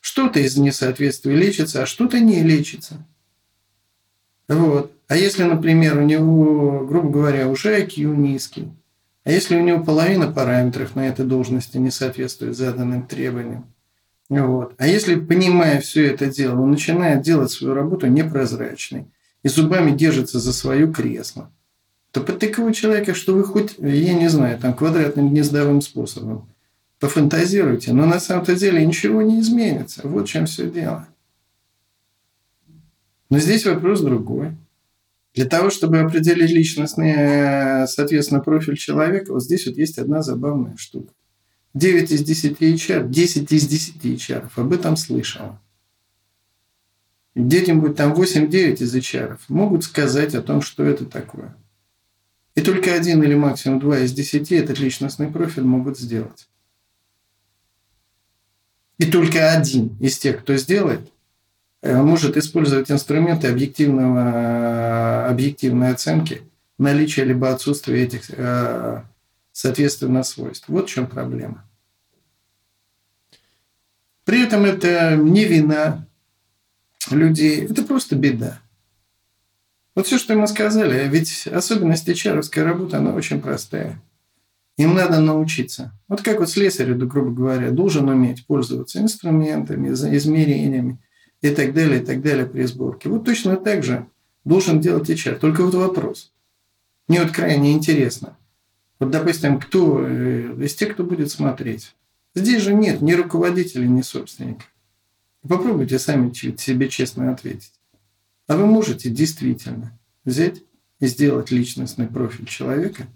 Что-то 0.00 0.40
из 0.40 0.56
несоответствия 0.56 1.36
лечится, 1.36 1.82
а 1.82 1.86
что-то 1.86 2.18
не 2.18 2.42
лечится. 2.42 3.06
Вот. 4.48 4.92
А 5.06 5.16
если, 5.16 5.44
например, 5.44 5.98
у 5.98 6.02
него, 6.02 6.84
грубо 6.86 7.10
говоря, 7.10 7.48
уже 7.48 7.78
IQ 7.80 8.16
низкий, 8.16 8.68
а 9.24 9.30
если 9.30 9.56
у 9.56 9.62
него 9.62 9.84
половина 9.84 10.30
параметров 10.30 10.96
на 10.96 11.06
этой 11.06 11.24
должности 11.24 11.76
не 11.76 11.90
соответствует 11.90 12.56
заданным 12.56 13.06
требованиям, 13.06 13.66
вот. 14.28 14.74
А 14.78 14.86
если, 14.86 15.14
понимая 15.16 15.80
все 15.80 16.06
это 16.06 16.26
дело, 16.26 16.60
он 16.60 16.70
начинает 16.70 17.22
делать 17.22 17.50
свою 17.50 17.74
работу 17.74 18.06
непрозрачной 18.06 19.06
и 19.42 19.48
зубами 19.48 19.90
держится 19.90 20.38
за 20.40 20.52
свое 20.52 20.90
кресло, 20.90 21.50
то 22.12 22.20
под 22.20 22.38
такого 22.38 22.72
человека, 22.72 23.14
что 23.14 23.34
вы 23.34 23.44
хоть, 23.44 23.76
я 23.78 24.14
не 24.14 24.28
знаю, 24.28 24.58
там 24.58 24.74
квадратным 24.74 25.30
гнездовым 25.30 25.80
способом 25.80 26.48
пофантазируйте, 27.02 27.92
но 27.92 28.06
на 28.06 28.20
самом-то 28.20 28.54
деле 28.54 28.86
ничего 28.86 29.22
не 29.22 29.40
изменится. 29.40 30.02
Вот 30.04 30.28
в 30.28 30.30
чем 30.30 30.46
все 30.46 30.70
дело. 30.70 31.08
Но 33.28 33.38
здесь 33.40 33.66
вопрос 33.66 34.02
другой. 34.02 34.52
Для 35.34 35.46
того, 35.46 35.70
чтобы 35.70 36.00
определить 36.00 36.50
личностный, 36.50 37.12
э, 37.16 37.86
соответственно, 37.86 38.40
профиль 38.40 38.76
человека, 38.76 39.32
вот 39.32 39.42
здесь 39.42 39.66
вот 39.66 39.76
есть 39.76 39.98
одна 39.98 40.22
забавная 40.22 40.76
штука. 40.76 41.12
9 41.74 42.10
из 42.10 42.22
10 42.22 42.60
HR, 42.60 43.08
10 43.08 43.52
из 43.52 43.66
10 43.66 44.04
HR 44.04 44.50
об 44.56 44.72
этом 44.72 44.96
слышал. 44.96 45.58
Где-нибудь 47.34 47.96
там 47.96 48.12
8-9 48.12 48.82
из 48.82 48.94
HR 48.94 49.38
могут 49.48 49.84
сказать 49.84 50.34
о 50.34 50.42
том, 50.42 50.60
что 50.60 50.84
это 50.84 51.06
такое. 51.06 51.56
И 52.54 52.60
только 52.60 52.92
один 52.92 53.22
или 53.22 53.34
максимум 53.34 53.80
два 53.80 54.00
из 54.00 54.12
десяти 54.12 54.56
этот 54.56 54.78
личностный 54.78 55.28
профиль 55.28 55.62
могут 55.62 55.98
сделать. 55.98 56.48
И 58.98 59.10
только 59.10 59.52
один 59.52 59.96
из 59.98 60.18
тех, 60.18 60.42
кто 60.42 60.56
сделает, 60.56 61.10
может 61.82 62.36
использовать 62.36 62.90
инструменты 62.90 63.48
объективного, 63.48 65.28
объективной 65.28 65.90
оценки 65.90 66.42
наличие 66.78 67.24
либо 67.26 67.50
отсутствие 67.50 68.04
этих 68.04 68.30
э, 68.30 69.02
соответственно 69.52 70.22
свойств. 70.22 70.68
Вот 70.68 70.88
в 70.88 70.92
чем 70.92 71.06
проблема. 71.06 71.64
При 74.24 74.42
этом 74.42 74.64
это 74.64 75.16
не 75.16 75.44
вина 75.44 76.06
людей, 77.10 77.64
это 77.64 77.82
просто 77.82 78.16
беда. 78.16 78.60
Вот 79.94 80.06
все, 80.06 80.18
что 80.18 80.34
мы 80.34 80.46
сказали, 80.46 81.06
ведь 81.08 81.46
особенность 81.46 82.08
HR 82.08 82.40
работы, 82.62 82.96
она 82.96 83.12
очень 83.12 83.40
простая. 83.40 84.00
Им 84.78 84.94
надо 84.94 85.20
научиться. 85.20 85.92
Вот 86.08 86.22
как 86.22 86.40
вот 86.40 86.48
слесарь, 86.48 86.94
грубо 86.94 87.30
говоря, 87.30 87.70
должен 87.70 88.08
уметь 88.08 88.46
пользоваться 88.46 89.00
инструментами, 89.00 89.90
измерениями 89.90 90.98
и 91.42 91.50
так 91.50 91.74
далее, 91.74 92.00
и 92.00 92.04
так 92.04 92.22
далее 92.22 92.46
при 92.46 92.62
сборке. 92.62 93.08
Вот 93.08 93.24
точно 93.24 93.56
так 93.56 93.82
же 93.82 94.06
должен 94.44 94.80
делать 94.80 95.10
HR. 95.10 95.38
Только 95.38 95.62
вот 95.64 95.74
вопрос. 95.74 96.32
Мне 97.08 97.22
вот 97.22 97.32
крайне 97.32 97.72
интересно. 97.72 98.38
Вот, 98.98 99.10
допустим, 99.10 99.58
кто 99.58 100.06
э, 100.06 100.56
из 100.64 100.74
тех, 100.74 100.94
кто 100.94 101.04
будет 101.04 101.30
смотреть. 101.30 101.94
Здесь 102.34 102.62
же 102.62 102.72
нет 102.72 103.02
ни 103.02 103.12
руководителя, 103.12 103.86
ни 103.86 104.00
собственника. 104.00 104.64
Попробуйте 105.46 105.98
сами 105.98 106.32
себе 106.32 106.88
честно 106.88 107.32
ответить. 107.32 107.72
А 108.46 108.56
вы 108.56 108.66
можете 108.66 109.10
действительно 109.10 109.98
взять 110.24 110.62
и 111.00 111.06
сделать 111.06 111.50
личностный 111.50 112.06
профиль 112.06 112.46
человека 112.46 113.08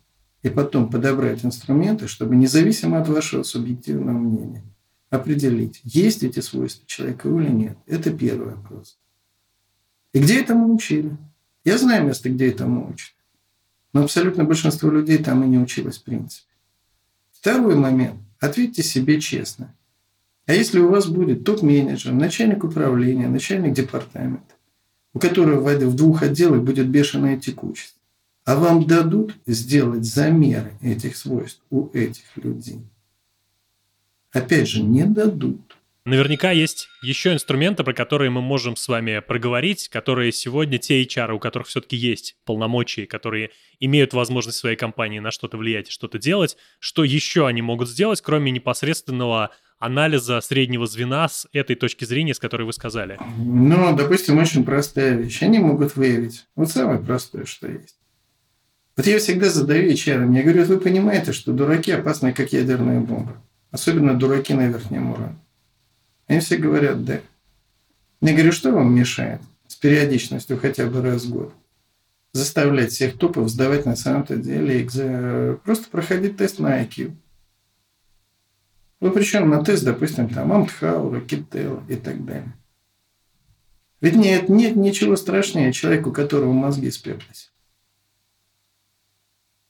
и 0.42 0.49
потом 0.49 0.90
подобрать 0.90 1.45
инструменты, 1.45 2.09
чтобы 2.09 2.35
независимо 2.35 3.00
от 3.00 3.09
вашего 3.09 3.45
субъективного 3.45 4.18
мнения 4.18 4.64
определить, 5.16 5.80
есть 5.85 6.23
эти 6.23 6.40
свойства 6.40 6.87
человека 6.87 7.28
или 7.28 7.50
нет. 7.50 7.76
Это 7.87 8.12
первый 8.12 8.54
вопрос. 8.54 8.99
И 10.12 10.20
где 10.20 10.40
этому 10.40 10.75
учили? 10.75 11.16
Я 11.64 11.78
знаю 11.78 12.06
место, 12.06 12.30
где 12.30 12.49
этому 12.49 12.90
учат. 12.90 13.14
Но 13.92 14.04
абсолютно 14.04 14.44
большинство 14.44 14.90
людей 14.90 15.18
там 15.18 15.42
и 15.44 15.49
не 15.49 15.58
училось 15.58 15.99
в 15.99 16.04
принципе. 16.04 16.52
Второй 17.32 17.75
момент. 17.75 18.20
Ответьте 18.40 18.82
себе 18.82 19.20
честно. 19.20 19.75
А 20.46 20.52
если 20.52 20.78
у 20.78 20.88
вас 20.88 21.08
будет 21.08 21.44
топ-менеджер, 21.44 22.12
начальник 22.12 22.62
управления, 22.62 23.28
начальник 23.28 23.75
департамента, 23.75 24.54
у 25.12 25.18
которого 25.18 25.68
в 25.68 25.96
двух 25.96 26.23
отделах 26.23 26.62
будет 26.62 26.88
бешеная 26.88 27.37
текучесть, 27.37 27.96
а 28.44 28.54
вам 28.54 28.87
дадут 28.87 29.35
сделать 29.44 30.04
замеры 30.04 30.73
этих 30.80 31.16
свойств 31.16 31.61
у 31.70 31.88
этих 31.92 32.25
людей. 32.37 32.80
Опять 34.37 34.69
же, 34.69 34.83
не 34.83 35.05
дадут. 35.05 35.61
Наверняка 36.05 36.52
есть 36.52 36.88
еще 37.02 37.33
инструменты, 37.33 37.83
про 37.83 37.93
которые 37.93 38.31
мы 38.31 38.40
можем 38.40 38.76
с 38.76 38.87
вами 38.87 39.19
проговорить, 39.19 39.88
которые 39.88 40.31
сегодня 40.31 40.78
те 40.78 41.02
HR, 41.02 41.33
у 41.33 41.40
которых 41.40 41.66
все-таки 41.66 41.97
есть 41.97 42.37
полномочия, 42.45 43.07
которые 43.07 43.50
имеют 43.81 44.12
возможность 44.12 44.59
своей 44.59 44.76
компании 44.76 45.19
на 45.19 45.33
что-то 45.33 45.57
влиять 45.57 45.88
и 45.88 45.90
что-то 45.90 46.19
делать, 46.19 46.57
что 46.78 47.02
еще 47.02 47.49
они 47.49 47.61
могут 47.61 47.88
сделать, 47.88 48.21
кроме 48.21 48.52
непосредственного 48.52 49.50
анализа 49.81 50.40
среднего 50.43 50.87
звена 50.87 51.28
с 51.28 51.49
этой 51.52 51.75
точки 51.75 52.05
зрения, 52.05 52.35
с 52.35 52.38
которой 52.38 52.62
вы 52.62 52.73
сказали? 52.73 53.19
Ну, 53.38 53.97
допустим, 53.97 54.38
очень 54.38 54.64
простая 54.64 55.16
вещь. 55.16 55.43
Они 55.43 55.59
могут 55.59 55.97
выявить. 55.97 56.47
Вот 56.55 56.71
самое 56.71 57.00
простое, 57.00 57.47
что 57.47 57.66
есть. 57.66 57.97
Вот 58.97 59.07
я 59.07 59.19
всегда 59.19 59.50
задаю 59.50 59.90
HR, 59.90 60.33
я 60.35 60.43
говорю, 60.43 60.64
вы 60.64 60.78
понимаете, 60.78 61.33
что 61.33 61.52
дураки 61.52 61.90
опасны, 61.90 62.33
как 62.33 62.52
ядерная 62.52 63.00
бомба. 63.00 63.43
Особенно 63.76 64.14
дураки 64.14 64.54
на 64.54 64.68
верхнем 64.68 65.11
уровне. 65.11 65.37
Они 66.28 66.40
все 66.40 66.56
говорят 66.56 67.04
«да». 67.04 67.21
Я 68.23 68.33
говорю, 68.33 68.50
что 68.50 68.73
вам 68.73 68.95
мешает 68.95 69.42
с 69.66 69.75
периодичностью 69.75 70.59
хотя 70.59 70.87
бы 70.87 71.02
раз 71.02 71.25
в 71.25 71.30
год 71.30 71.52
заставлять 72.33 72.90
всех 72.90 73.18
топов 73.18 73.50
сдавать 73.50 73.85
на 73.85 73.95
самом-то 73.95 74.37
деле 74.37 74.80
экзамен, 74.80 75.59
просто 75.59 75.90
проходить 75.90 76.38
тест 76.38 76.59
на 76.59 76.83
IQ. 76.83 77.14
Ну, 79.00 79.11
причем 79.11 79.50
на 79.50 79.62
тест, 79.62 79.84
допустим, 79.84 80.30
там 80.30 80.52
Амтхаура, 80.52 81.21
Киттелла 81.21 81.82
и 81.86 81.97
так 81.97 82.25
далее. 82.25 82.56
Ведь 84.00 84.15
нет, 84.15 84.49
нет 84.49 84.76
ничего 84.76 85.17
страшнее 85.17 85.71
человеку, 85.75 86.08
у 86.08 86.15
которого 86.15 86.54
мозги 86.54 86.91
спеклись. 86.91 87.52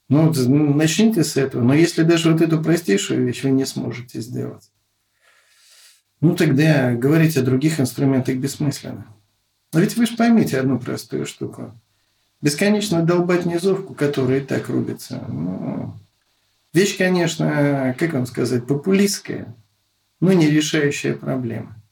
Ну, 0.08 0.32
начните 0.32 1.24
с 1.24 1.36
этого. 1.36 1.62
Но 1.62 1.74
если 1.74 2.02
даже 2.02 2.32
вот 2.32 2.40
эту 2.40 2.62
простейшую 2.62 3.26
вещь 3.26 3.42
вы 3.42 3.50
не 3.50 3.64
сможете 3.64 4.20
сделать, 4.20 4.70
ну 6.20 6.36
тогда 6.36 6.92
говорить 6.94 7.36
о 7.36 7.42
других 7.42 7.80
инструментах 7.80 8.36
бессмысленно. 8.36 9.06
Но 9.72 9.80
ведь 9.80 9.96
вы 9.96 10.06
же 10.06 10.16
поймите 10.16 10.58
одну 10.58 10.78
простую 10.78 11.26
штуку. 11.26 11.78
Бесконечно 12.40 13.02
долбать 13.02 13.46
низовку, 13.46 13.94
которая 13.94 14.40
и 14.40 14.44
так 14.44 14.68
рубится. 14.68 15.24
Ну, 15.28 15.92
вещь, 16.72 16.96
конечно, 16.96 17.94
как 17.98 18.12
вам 18.12 18.26
сказать, 18.26 18.66
популистская, 18.66 19.54
но 20.20 20.32
не 20.32 20.48
решающая 20.48 21.14
проблема. 21.14 21.82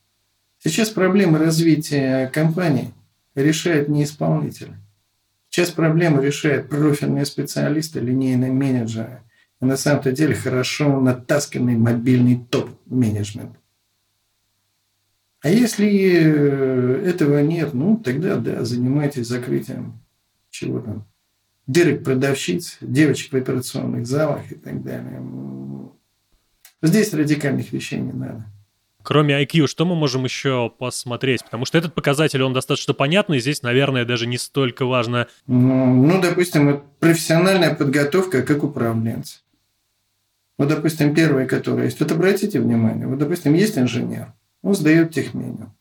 Сейчас 0.58 0.90
проблемы 0.90 1.38
развития 1.38 2.28
компаний 2.28 2.92
решает 3.34 3.88
не 3.88 4.04
исполнитель. 4.04 4.74
Сейчас 5.54 5.70
проблему 5.70 6.20
решают 6.20 6.68
профильные 6.68 7.24
специалисты, 7.24 8.00
линейные 8.00 8.50
менеджеры. 8.50 9.22
И 9.60 9.64
на 9.64 9.76
самом-то 9.76 10.10
деле 10.10 10.34
хорошо 10.34 11.00
натасканный 11.00 11.76
мобильный 11.76 12.44
топ-менеджмент. 12.50 13.56
А 15.42 15.48
если 15.48 15.86
э, 15.86 17.08
этого 17.08 17.40
нет, 17.40 17.72
ну 17.72 17.96
тогда 17.98 18.34
да, 18.34 18.64
занимайтесь 18.64 19.28
закрытием 19.28 20.00
чего 20.50 20.80
там, 20.80 21.06
дырок 21.68 22.02
продавщиц, 22.02 22.78
девочек 22.80 23.32
в 23.32 23.36
операционных 23.36 24.08
залах 24.08 24.50
и 24.50 24.56
так 24.56 24.82
далее. 24.82 25.22
Здесь 26.82 27.14
радикальных 27.14 27.72
вещей 27.72 28.00
не 28.00 28.12
надо. 28.12 28.44
Кроме 29.04 29.42
IQ, 29.44 29.66
что 29.66 29.84
мы 29.84 29.94
можем 29.94 30.24
еще 30.24 30.72
посмотреть? 30.78 31.44
Потому 31.44 31.66
что 31.66 31.76
этот 31.76 31.94
показатель, 31.94 32.42
он 32.42 32.54
достаточно 32.54 32.94
понятный, 32.94 33.38
здесь, 33.38 33.62
наверное, 33.62 34.06
даже 34.06 34.26
не 34.26 34.38
столько 34.38 34.86
важно... 34.86 35.28
Ну, 35.46 35.94
ну 35.94 36.20
допустим, 36.22 36.82
профессиональная 37.00 37.74
подготовка 37.74 38.42
как 38.42 38.64
управленца. 38.64 39.40
Вот, 40.56 40.68
допустим, 40.68 41.14
первое, 41.14 41.46
которое 41.46 41.84
есть. 41.84 42.00
Вот 42.00 42.12
обратите 42.12 42.60
внимание, 42.60 43.06
вот, 43.06 43.18
допустим, 43.18 43.52
есть 43.52 43.76
инженер, 43.76 44.32
он 44.62 44.74
сдает 44.74 45.12
техменю, 45.12 45.74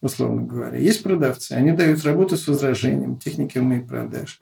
условно 0.00 0.42
говоря. 0.42 0.78
Есть 0.78 1.02
продавцы, 1.02 1.52
они 1.52 1.72
дают 1.72 2.04
работу 2.04 2.38
с 2.38 2.48
возражением, 2.48 3.18
техники 3.18 3.58
умеют 3.58 3.86
продаж 3.86 4.40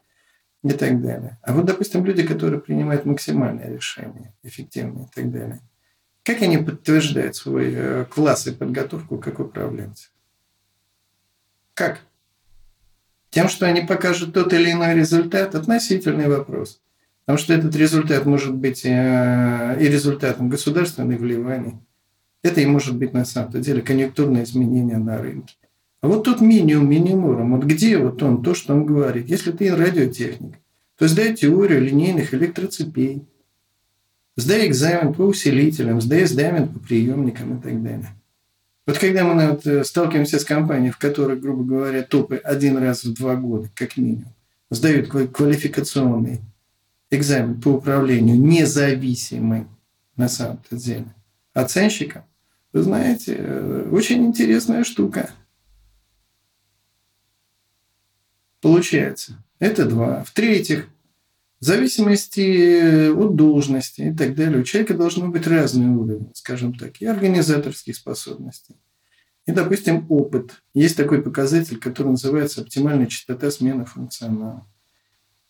и 0.63 0.71
так 0.71 1.03
далее. 1.03 1.39
А 1.43 1.53
вот, 1.53 1.65
допустим, 1.65 2.05
люди, 2.05 2.23
которые 2.23 2.61
принимают 2.61 3.07
максимальное 3.07 3.75
решение, 3.75 4.35
эффективное 4.45 5.07
и 5.07 5.09
так 5.15 5.33
далее. 5.33 5.61
Как 6.25 6.41
они 6.41 6.57
подтверждают 6.57 7.37
свой 7.37 7.73
э, 7.75 8.05
класс 8.07 8.47
и 8.47 8.53
подготовку 8.53 9.19
как 9.19 9.41
управленцы? 9.41 10.09
Как? 11.75 12.01
Тем, 13.29 13.49
что 13.49 13.67
они 13.67 13.83
покажут 13.83 14.33
тот 14.33 14.53
или 14.55 14.73
иной 14.73 14.95
результат, 14.95 15.55
относительный 15.55 16.29
вопрос. 16.29 16.81
Потому 17.25 17.39
что 17.39 17.53
этот 17.53 17.77
результат 17.77 18.25
может 18.25 18.55
быть 18.55 18.87
э, 18.87 19.77
и 19.79 19.87
результатом 19.87 20.49
государственных 20.49 21.21
вливаний, 21.21 21.79
это 22.43 22.63
и 22.63 22.67
может 22.67 22.97
быть 22.97 23.13
на 23.13 23.27
самом 23.27 23.61
деле 23.61 23.83
конъюнктурное 23.83 24.45
изменение 24.45 24.99
на 24.99 25.19
рынке. 25.19 25.57
А 26.01 26.09
вот 26.09 26.25
тот 26.25 26.41
минимум, 26.41 26.89
минимум, 26.89 27.57
вот 27.57 27.65
где 27.65 27.99
вот 27.99 28.23
он, 28.23 28.43
то, 28.43 28.55
что 28.55 28.75
он 28.75 28.87
говорит. 28.87 29.29
Если 29.29 29.53
ты 29.53 29.75
радиотехник, 29.75 30.57
то 30.97 31.09
сдай 31.09 31.35
теорию 31.35 31.83
линейных 31.83 32.33
электроцепей, 32.33 33.27
сдай 34.37 34.67
экзамен 34.67 35.15
по 35.15 35.23
усилителям, 35.23 36.01
сдай 36.01 36.25
экзамен 36.25 36.69
по 36.69 36.79
приемникам 36.79 37.59
и 37.59 37.63
так 37.63 37.83
далее. 37.83 38.09
Вот 38.87 38.99
когда 38.99 39.25
мы 39.25 39.51
вот 39.51 39.67
э, 39.67 39.83
сталкиваемся 39.85 40.39
с 40.39 40.45
компанией, 40.45 40.91
в 40.91 40.99
которой, 40.99 41.39
грубо 41.39 41.65
говоря, 41.65 42.03
топы 42.03 42.37
один 42.37 42.77
раз 42.77 43.05
в 43.05 43.15
два 43.15 43.35
года, 43.37 43.71
как 43.75 43.97
минимум, 43.97 44.35
сдают 44.71 45.09
квалификационный 45.09 46.41
экзамен 47.11 47.61
по 47.61 47.69
управлению 47.69 48.39
независимым 48.39 49.69
на 50.17 50.29
самом 50.29 50.61
деле 50.71 51.07
оценщиком, 51.55 52.25
вы 52.73 52.83
знаете, 52.83 53.37
э, 53.39 53.89
очень 53.91 54.27
интересная 54.27 54.85
штука. 54.85 55.31
Получается. 58.61 59.43
Это 59.61 59.87
два. 59.87 60.25
В-третьих, 60.25 60.89
в 61.65 61.67
зависимости 61.67 63.09
от 63.09 63.37
должности 63.37 64.03
и 64.03 64.15
так 64.15 64.35
далее, 64.35 64.61
у 64.61 64.65
человека 64.65 64.93
должно 64.93 65.29
быть 65.29 65.47
разный 65.47 65.87
уровень, 65.87 66.31
скажем 66.35 66.75
так, 66.75 67.01
и 67.01 67.07
организаторских 67.07 67.97
способностей. 67.97 68.77
И, 69.47 69.53
допустим, 69.53 70.05
опыт. 70.11 70.63
Есть 70.75 70.99
такой 70.99 71.23
показатель, 71.23 71.79
который 71.79 72.09
называется 72.09 72.61
оптимальная 72.61 73.07
частота 73.07 73.51
смены 73.51 73.87
функционала. 73.87 74.67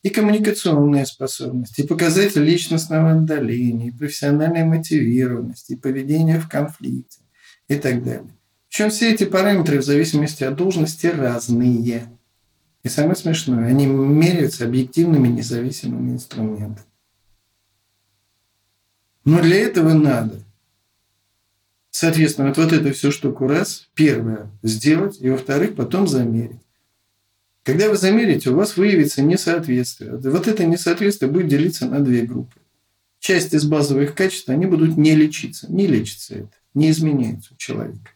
И 0.05 0.11
коммуникационные 0.11 1.05
способности, 1.05 1.81
и 1.81 1.87
показатель 1.87 2.45
личностного 2.45 3.11
отдаления, 3.11 3.89
и 3.89 3.91
профессиональная 3.91 4.65
мотивированность, 4.65 5.73
и 5.73 5.77
поведение 5.77 6.39
в 6.39 6.49
конфликте 6.49 7.23
и 7.67 7.75
так 7.75 8.05
далее. 8.05 8.31
Причем 8.69 8.91
все 8.91 9.13
эти 9.13 9.25
параметры 9.25 9.81
в 9.81 9.85
зависимости 9.85 10.45
от 10.45 10.55
должности 10.55 11.09
разные. 11.09 12.05
И 12.85 12.89
самое 12.89 13.17
смешное, 13.17 13.67
они 13.67 13.87
меряются 13.87 14.67
объективными 14.67 15.29
независимыми 15.29 16.13
инструментами. 16.13 16.87
Но 19.25 19.41
для 19.41 19.57
этого 19.57 19.95
надо, 19.95 20.43
соответственно, 21.91 22.49
вот, 22.49 22.59
вот 22.59 22.73
эту 22.75 22.93
всю 22.93 23.11
штуку 23.11 23.47
раз, 23.47 23.89
первое, 23.95 24.51
сделать, 24.63 25.19
и 25.19 25.31
во-вторых, 25.31 25.77
потом 25.77 26.07
замерить. 26.07 26.61
Когда 27.63 27.89
вы 27.89 27.97
замерите, 27.97 28.51
у 28.51 28.57
вас 28.57 28.77
выявится 28.77 29.23
несоответствие. 29.23 30.19
Вот 30.19 30.47
это 30.47 30.67
несоответствие 30.67 31.31
будет 31.31 31.49
делиться 31.49 31.87
на 31.87 32.01
две 32.01 32.21
группы. 32.21 32.61
Часть 33.19 33.55
из 33.55 33.65
базовых 33.65 34.15
качеств, 34.15 34.51
они 34.51 34.67
будут 34.67 34.99
не 34.99 35.15
лечиться. 35.17 35.73
Не 35.73 35.87
лечится 35.87 36.35
это, 36.35 36.53
не 36.75 36.91
изменяется 36.91 37.55
у 37.55 37.57
человека. 37.57 38.11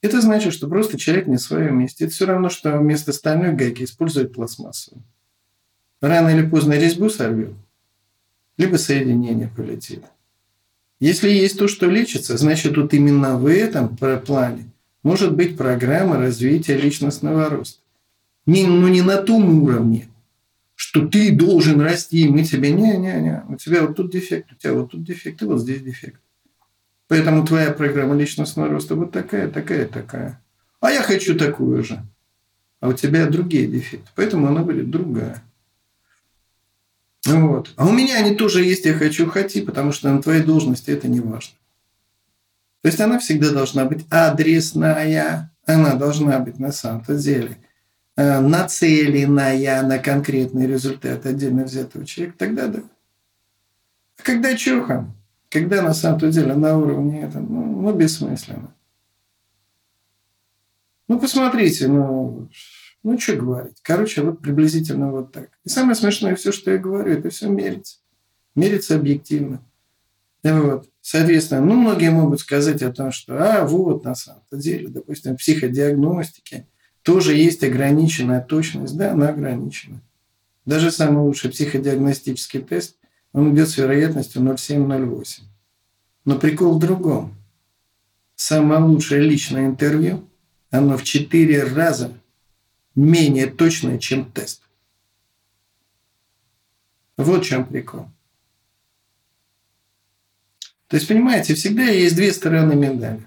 Это 0.00 0.20
значит, 0.20 0.52
что 0.52 0.68
просто 0.68 0.98
человек 0.98 1.26
не 1.26 1.36
в 1.36 1.40
своем 1.40 1.80
месте. 1.80 2.04
Это 2.04 2.14
все 2.14 2.26
равно, 2.26 2.48
что 2.48 2.78
вместо 2.78 3.12
стальной 3.12 3.52
гайки 3.52 3.82
использует 3.82 4.32
пластмассовую. 4.32 5.02
Рано 6.00 6.28
или 6.28 6.48
поздно 6.48 6.74
резьбу 6.74 7.10
сорвет, 7.10 7.54
либо 8.56 8.76
соединение 8.76 9.50
полетит. 9.54 10.04
Если 11.00 11.30
есть 11.30 11.58
то, 11.58 11.66
что 11.66 11.86
лечится, 11.86 12.36
значит, 12.36 12.76
вот 12.76 12.94
именно 12.94 13.38
в 13.38 13.46
этом 13.46 13.96
плане 13.96 14.70
может 15.02 15.34
быть 15.34 15.56
программа 15.56 16.16
развития 16.16 16.76
личностного 16.76 17.48
роста. 17.48 17.80
Не, 18.46 18.66
ну 18.66 18.88
не 18.88 19.02
на 19.02 19.16
том 19.16 19.62
уровне, 19.62 20.08
что 20.74 21.06
ты 21.06 21.32
должен 21.32 21.80
расти, 21.80 22.28
мы 22.28 22.44
тебе 22.44 22.70
не-не-не, 22.70 23.44
у 23.48 23.56
тебя 23.56 23.82
вот 23.82 23.96
тут 23.96 24.10
дефект, 24.12 24.52
у 24.52 24.54
тебя 24.54 24.74
вот 24.74 24.92
тут 24.92 25.02
дефект, 25.04 25.42
и 25.42 25.44
вот 25.44 25.60
здесь 25.60 25.82
дефект. 25.82 26.20
Поэтому 27.08 27.46
твоя 27.46 27.72
программа 27.72 28.14
личностного 28.14 28.68
роста 28.68 28.94
вот 28.94 29.12
такая, 29.12 29.48
такая, 29.48 29.86
такая. 29.86 30.40
А 30.80 30.90
я 30.90 31.02
хочу 31.02 31.36
такую 31.36 31.82
же. 31.82 32.02
А 32.80 32.88
у 32.88 32.92
тебя 32.92 33.26
другие 33.26 33.66
дефекты. 33.66 34.08
Поэтому 34.14 34.46
она 34.46 34.62
будет 34.62 34.90
другая. 34.90 35.42
Вот. 37.24 37.72
А 37.76 37.86
у 37.86 37.92
меня 37.92 38.18
они 38.18 38.36
тоже 38.36 38.62
есть, 38.62 38.84
я 38.84 38.94
хочу, 38.94 39.28
хоти, 39.28 39.62
потому 39.62 39.92
что 39.92 40.10
на 40.10 40.22
твоей 40.22 40.42
должности 40.42 40.90
это 40.90 41.08
не 41.08 41.20
важно. 41.20 41.54
То 42.82 42.88
есть 42.88 43.00
она 43.00 43.18
всегда 43.18 43.50
должна 43.50 43.84
быть 43.86 44.06
адресная. 44.10 45.52
Она 45.66 45.94
должна 45.94 46.38
быть 46.38 46.58
на 46.58 46.72
самом-то 46.72 47.16
деле 47.16 47.58
э, 48.16 48.40
нацеленная 48.40 49.82
на 49.82 49.98
конкретный 49.98 50.66
результат 50.66 51.26
отдельно 51.26 51.64
взятого 51.64 52.06
человека. 52.06 52.38
Тогда 52.38 52.68
да. 52.68 52.82
А 54.18 54.22
когда 54.22 54.56
чухом, 54.56 55.14
когда 55.48 55.82
на 55.82 55.94
самом 55.94 56.30
деле 56.30 56.54
на 56.54 56.76
уровне 56.76 57.22
это, 57.22 57.40
ну, 57.40 57.64
ну 57.82 57.92
бессмысленно. 57.92 58.74
Ну, 61.08 61.18
посмотрите, 61.18 61.88
ну, 61.88 62.48
ну, 63.02 63.18
что 63.18 63.36
говорить. 63.36 63.78
Короче, 63.82 64.22
вот 64.22 64.40
приблизительно 64.40 65.10
вот 65.10 65.32
так. 65.32 65.48
И 65.64 65.68
самое 65.68 65.94
смешное, 65.94 66.34
все, 66.34 66.52
что 66.52 66.70
я 66.70 66.78
говорю, 66.78 67.12
это 67.12 67.30
все 67.30 67.48
мерится. 67.48 67.98
Мерится 68.54 68.96
объективно. 68.96 69.62
Вот. 70.42 70.88
Соответственно, 71.00 71.64
ну, 71.64 71.74
многие 71.74 72.10
могут 72.10 72.40
сказать 72.40 72.82
о 72.82 72.92
том, 72.92 73.12
что, 73.12 73.38
а, 73.38 73.66
вот, 73.66 74.04
на 74.04 74.14
самом 74.14 74.42
деле, 74.52 74.88
допустим, 74.88 75.34
в 75.34 75.38
психодиагностике 75.38 76.66
тоже 77.02 77.34
есть 77.34 77.64
ограниченная 77.64 78.42
точность. 78.42 78.96
Да, 78.96 79.12
она 79.12 79.30
ограничена. 79.30 80.02
Даже 80.66 80.90
самый 80.90 81.22
лучший 81.22 81.50
психодиагностический 81.50 82.60
тест 82.60 82.96
он 83.32 83.54
идет 83.54 83.68
с 83.68 83.76
вероятностью 83.76 84.42
0,7-0,8. 84.42 85.42
Но 86.24 86.38
прикол 86.38 86.76
в 86.76 86.80
другом. 86.80 87.34
Самое 88.34 88.80
лучшее 88.80 89.20
личное 89.22 89.66
интервью, 89.66 90.28
оно 90.70 90.96
в 90.96 91.04
4 91.04 91.64
раза 91.64 92.12
менее 92.94 93.46
точное, 93.46 93.98
чем 93.98 94.30
тест. 94.30 94.62
Вот 97.16 97.44
в 97.44 97.48
чем 97.48 97.64
прикол. 97.66 98.08
То 100.88 100.96
есть, 100.96 101.06
понимаете, 101.06 101.54
всегда 101.54 101.82
есть 101.82 102.16
две 102.16 102.32
стороны 102.32 102.74
медали. 102.74 103.22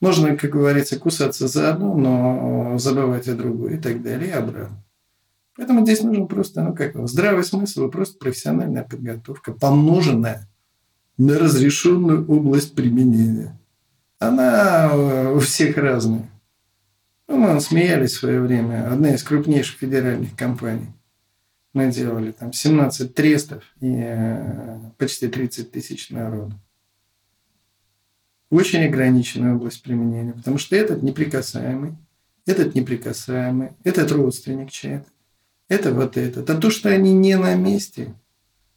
Можно, 0.00 0.36
как 0.36 0.50
говорится, 0.50 0.98
кусаться 0.98 1.48
за 1.48 1.70
одну, 1.70 1.96
но 1.96 2.76
забывать 2.78 3.28
о 3.28 3.34
другой 3.34 3.76
и 3.76 3.80
так 3.80 4.02
далее, 4.02 4.28
и 4.28 4.32
обратно. 4.32 4.83
Поэтому 5.56 5.84
здесь 5.84 6.02
нужен 6.02 6.26
просто, 6.26 6.62
ну 6.62 6.74
как, 6.74 6.96
здравый 7.08 7.44
смысл 7.44 7.86
и 7.86 7.90
просто 7.90 8.18
профессиональная 8.18 8.82
подготовка, 8.82 9.52
помноженная 9.52 10.48
на 11.16 11.38
разрешенную 11.38 12.26
область 12.26 12.74
применения. 12.74 13.58
Она 14.18 14.90
э, 14.92 15.32
у 15.32 15.38
всех 15.38 15.76
разная. 15.76 16.28
Ну, 17.28 17.38
мы 17.38 17.60
смеялись 17.60 18.12
в 18.12 18.18
свое 18.18 18.40
время. 18.40 18.92
Одна 18.92 19.14
из 19.14 19.22
крупнейших 19.22 19.78
федеральных 19.78 20.36
компаний. 20.36 20.88
Мы 21.72 21.90
делали 21.90 22.32
там 22.32 22.52
17 22.52 23.14
трестов 23.14 23.64
и 23.80 23.94
э, 23.96 24.78
почти 24.98 25.28
30 25.28 25.70
тысяч 25.70 26.10
народу. 26.10 26.54
Очень 28.50 28.84
ограниченная 28.84 29.54
область 29.54 29.82
применения, 29.82 30.32
потому 30.32 30.58
что 30.58 30.76
этот 30.76 31.02
неприкасаемый, 31.02 31.94
этот 32.46 32.74
неприкасаемый, 32.74 33.70
этот 33.82 34.12
родственник 34.12 34.70
чей-то 34.70 35.06
это 35.68 35.92
вот 35.92 36.16
этот. 36.16 36.48
А 36.48 36.56
то, 36.56 36.70
что 36.70 36.88
они 36.88 37.12
не 37.12 37.36
на 37.36 37.54
месте, 37.54 38.14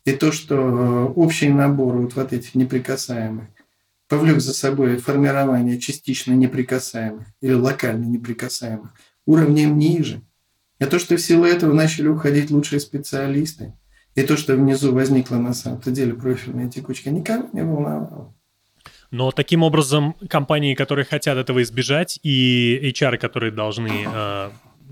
и 0.06 0.14
то, 0.14 0.32
что 0.32 0.56
э, 0.56 1.04
общий 1.16 1.50
набор 1.50 1.98
вот, 1.98 2.16
вот 2.16 2.34
этих 2.34 2.56
неприкасаемых 2.56 3.48
повлек 4.08 4.40
за 4.40 4.54
собой 4.54 4.98
формирование 4.98 5.80
частично 5.80 6.32
неприкасаемых 6.32 7.28
или 7.42 7.54
локально 7.54 8.06
неприкасаемых 8.06 8.94
уровнем 9.26 9.78
ниже. 9.78 10.22
И 10.80 10.86
то, 10.86 11.00
что 11.00 11.18
в 11.18 11.22
силу 11.22 11.44
этого 11.44 11.74
начали 11.74 12.08
уходить 12.08 12.52
лучшие 12.52 12.80
специалисты, 12.80 13.74
и 14.16 14.24
то, 14.24 14.38
что 14.38 14.56
внизу 14.56 14.94
возникла 14.94 15.36
на 15.36 15.54
самом 15.54 15.82
деле 15.82 16.14
профильная 16.14 16.70
текучка, 16.70 17.10
никого 17.10 17.50
не 17.54 17.64
волновало. 17.64 18.34
Но 19.12 19.32
таким 19.32 19.64
образом 19.64 20.16
компании, 20.30 20.74
которые 20.74 21.06
хотят 21.06 21.38
этого 21.38 21.62
избежать, 21.64 22.20
и 22.24 22.80
HR, 22.84 23.18
которые 23.18 23.52
должны 23.52 24.06
э, 24.06 24.50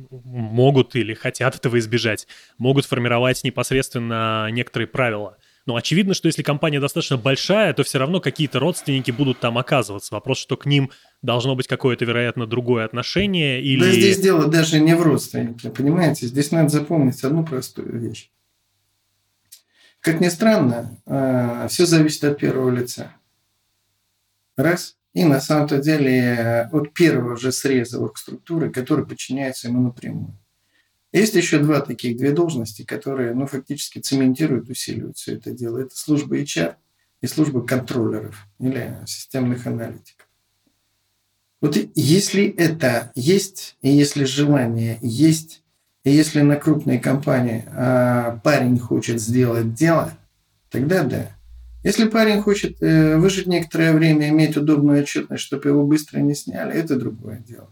могут 0.10 0.96
или 0.96 1.14
хотят 1.14 1.56
этого 1.56 1.80
избежать, 1.80 2.28
могут 2.58 2.86
формировать 2.86 3.44
непосредственно 3.44 4.50
некоторые 4.52 4.88
правила. 4.88 5.38
Но 5.66 5.76
очевидно, 5.76 6.14
что 6.14 6.28
если 6.28 6.44
компания 6.44 6.80
достаточно 6.80 7.18
большая, 7.18 7.74
то 7.74 7.84
все 7.84 7.98
равно 7.98 8.20
какие-то 8.20 8.60
родственники 8.60 9.10
будут 9.10 9.40
там 9.40 9.58
оказываться. 9.58 10.14
Вопрос, 10.14 10.38
что 10.38 10.58
к 10.58 10.68
ним 10.68 10.92
должно 11.24 11.56
быть 11.56 11.68
какое-то, 11.68 12.06
вероятно, 12.06 12.46
другое 12.46 12.86
отношение 12.86 13.62
или... 13.62 13.80
Да 13.80 13.92
здесь 13.92 14.20
дело 14.20 14.48
даже 14.48 14.80
не 14.80 14.96
в 14.96 15.02
родственнике, 15.02 15.72
понимаете? 15.72 16.28
Здесь 16.28 16.52
надо 16.52 16.70
запомнить 16.70 17.24
одну 17.24 17.44
простую 17.44 18.00
вещь. 18.00 18.30
Как 20.02 20.22
ни 20.22 20.28
странно, 20.28 21.00
а, 21.08 21.68
все 21.68 21.88
зависит 21.88 22.24
от 22.26 22.38
первого 22.38 22.70
лица. 22.70 23.12
Раз. 24.56 24.98
И 25.16 25.24
на 25.24 25.40
самом-то 25.40 25.78
деле 25.78 26.12
э, 26.12 26.70
от 26.72 26.94
первого 26.94 27.38
же 27.38 27.54
среза 27.54 28.02
оргструктуры, 28.02 28.70
который 28.70 29.06
подчиняется 29.06 29.70
ему 29.70 29.82
напрямую. 29.82 30.38
Есть 31.14 31.36
еще 31.36 31.60
два 31.60 31.80
таких, 31.80 32.18
две 32.18 32.32
должности, 32.32 32.84
которые 32.84 33.34
ну, 33.34 33.48
фактически 33.48 34.00
цементируют, 34.00 34.70
усиливают 34.70 35.16
все 35.16 35.36
это 35.36 35.52
дело. 35.52 35.80
Это 35.80 35.96
служба 35.96 36.38
HR 36.38 36.76
и 37.22 37.28
служба 37.28 37.62
контроллеров 37.62 38.46
или 38.60 38.98
системных 39.08 39.66
аналитиков. 39.66 40.28
Вот 41.62 41.78
если 41.96 42.50
это 42.50 43.14
есть, 43.16 43.78
и 43.82 43.90
если 43.90 44.26
желание 44.26 45.00
есть, 45.02 45.64
и 46.04 46.12
если 46.12 46.42
на 46.42 46.58
крупной 46.58 47.00
компании 47.00 47.64
а 47.68 48.42
парень 48.44 48.78
хочет 48.80 49.22
сделать 49.22 49.74
дело, 49.74 50.12
тогда 50.70 51.04
да. 51.04 51.32
Если 51.86 52.06
парень 52.06 52.42
хочет 52.42 52.82
э, 52.82 53.16
выжить 53.16 53.46
некоторое 53.46 53.94
время, 53.94 54.30
иметь 54.30 54.58
удобную 54.58 55.04
отчетность, 55.04 55.44
чтобы 55.44 55.70
его 55.70 55.86
быстро 55.86 56.20
не 56.20 56.34
сняли, 56.34 56.74
это 56.74 56.96
другое 56.96 57.38
дело. 57.38 57.70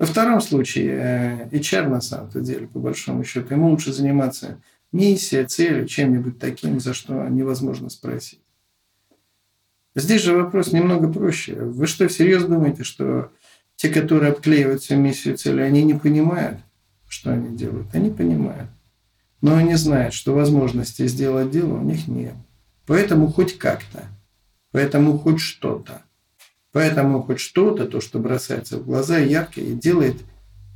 Во 0.00 0.06
втором 0.06 0.40
случае, 0.40 1.48
э, 1.52 1.56
HR 1.56 1.88
на 1.88 2.00
самом 2.00 2.28
деле, 2.42 2.66
по 2.66 2.80
большому 2.80 3.22
счету, 3.22 3.54
ему 3.54 3.70
лучше 3.70 3.92
заниматься 3.92 4.60
миссией, 4.90 5.46
целью, 5.46 5.86
чем-нибудь 5.86 6.40
таким, 6.40 6.80
за 6.80 6.92
что 6.92 7.28
невозможно 7.28 7.88
спросить. 7.88 8.40
Здесь 9.94 10.22
же 10.22 10.36
вопрос 10.36 10.72
немного 10.72 11.08
проще. 11.08 11.54
Вы 11.54 11.86
что, 11.86 12.08
всерьез 12.08 12.42
думаете, 12.42 12.82
что 12.82 13.30
те, 13.76 13.90
которые 13.90 14.32
обклеивают 14.32 14.82
всю 14.82 14.96
миссию 14.96 15.36
цели, 15.36 15.60
они 15.60 15.84
не 15.84 15.94
понимают, 15.94 16.58
что 17.06 17.30
они 17.30 17.56
делают? 17.56 17.94
Они 17.94 18.10
понимают. 18.10 18.70
Но 19.40 19.54
они 19.54 19.76
знают, 19.76 20.14
что 20.14 20.34
возможности 20.34 21.06
сделать 21.06 21.52
дело 21.52 21.74
у 21.74 21.82
них 21.84 22.08
нет. 22.08 22.34
Поэтому 22.86 23.28
хоть 23.28 23.58
как-то, 23.58 24.04
поэтому 24.72 25.18
хоть 25.18 25.40
что-то. 25.40 26.02
Поэтому 26.72 27.22
хоть 27.22 27.40
что-то, 27.40 27.86
то, 27.86 28.00
что 28.00 28.18
бросается 28.18 28.78
в 28.78 28.84
глаза, 28.84 29.18
ярко 29.18 29.60
и 29.60 29.72
делает, 29.72 30.16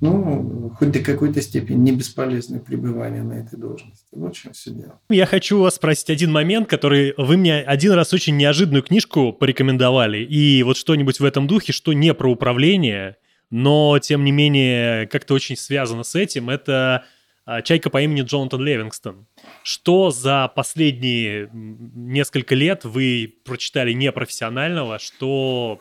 ну, 0.01 0.73
хоть 0.79 0.93
до 0.93 1.01
какой-то 1.01 1.43
степени 1.43 1.77
не 1.77 1.93
бесполезное 1.93 2.59
пребывание 2.59 3.23
на 3.23 3.35
этой 3.35 3.59
должности. 3.59 4.07
Вот 4.13 4.35
в 4.35 4.41
чем 4.41 4.53
все 4.55 4.71
дело. 4.71 4.99
Я 5.11 5.27
хочу 5.27 5.61
вас 5.61 5.75
спросить 5.75 6.09
один 6.09 6.33
момент, 6.33 6.69
который 6.69 7.13
вы 7.19 7.37
мне 7.37 7.61
один 7.61 7.93
раз 7.93 8.15
очень 8.15 8.37
неожиданную 8.37 8.83
книжку 8.83 9.33
порекомендовали, 9.33 10.25
и 10.25 10.63
вот 10.63 10.79
что-нибудь 10.79 11.21
в 11.21 11.25
этом 11.25 11.47
духе, 11.47 11.73
что 11.73 11.93
не 11.93 12.15
про 12.15 12.31
управление, 12.31 13.17
но, 13.51 13.99
тем 13.99 14.25
не 14.25 14.33
менее, 14.33 15.07
как-то 15.09 15.35
очень 15.35 15.57
связано 15.57 16.03
с 16.03 16.15
этим. 16.15 16.49
Это 16.49 17.05
а, 17.45 17.63
чайка 17.63 17.91
по 17.91 18.01
имени 18.01 18.23
Джонатан 18.23 18.63
Левингстон. 18.63 19.27
Что 19.63 20.11
за 20.11 20.49
последние 20.49 21.51
несколько 21.53 22.55
лет 22.55 22.85
вы 22.85 23.35
прочитали 23.45 23.93
непрофессионального, 23.93 24.99
что 24.99 25.81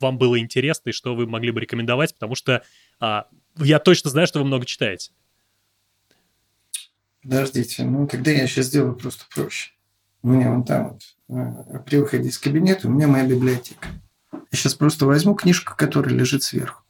вам 0.00 0.18
было 0.18 0.38
интересно 0.38 0.90
и 0.90 0.92
что 0.92 1.14
вы 1.14 1.26
могли 1.26 1.50
бы 1.50 1.60
рекомендовать, 1.60 2.14
потому 2.14 2.34
что 2.34 2.62
а, 3.00 3.26
я 3.56 3.78
точно 3.78 4.10
знаю, 4.10 4.26
что 4.26 4.40
вы 4.40 4.44
много 4.44 4.66
читаете. 4.66 5.12
Подождите, 7.22 7.84
ну 7.84 8.06
тогда 8.06 8.30
я 8.30 8.46
сейчас 8.46 8.66
сделаю 8.66 8.94
просто 8.94 9.24
проще. 9.34 9.72
У 10.22 10.28
меня 10.28 10.50
вон 10.50 10.64
там 10.64 10.98
вот, 11.28 11.36
э, 11.38 11.78
при 11.86 11.96
выходе 11.96 12.28
из 12.28 12.38
кабинета, 12.38 12.88
у 12.88 12.90
меня 12.90 13.08
моя 13.08 13.26
библиотека. 13.26 13.88
Я 14.32 14.40
сейчас 14.58 14.74
просто 14.74 15.06
возьму 15.06 15.34
книжку, 15.34 15.74
которая 15.76 16.14
лежит 16.14 16.42
сверху. 16.42 16.82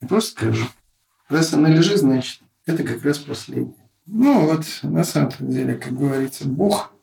И 0.00 0.06
просто 0.06 0.32
скажу. 0.32 0.66
Раз 1.28 1.52
она 1.52 1.68
лежит, 1.68 1.98
значит, 1.98 2.40
это 2.66 2.82
как 2.84 3.04
раз 3.04 3.18
последнее. 3.18 3.87
Ну 4.10 4.46
вот, 4.46 4.64
на 4.82 5.04
самом 5.04 5.32
деле, 5.38 5.74
как 5.74 5.94
говорится, 5.94 6.48
Бог, 6.48 6.94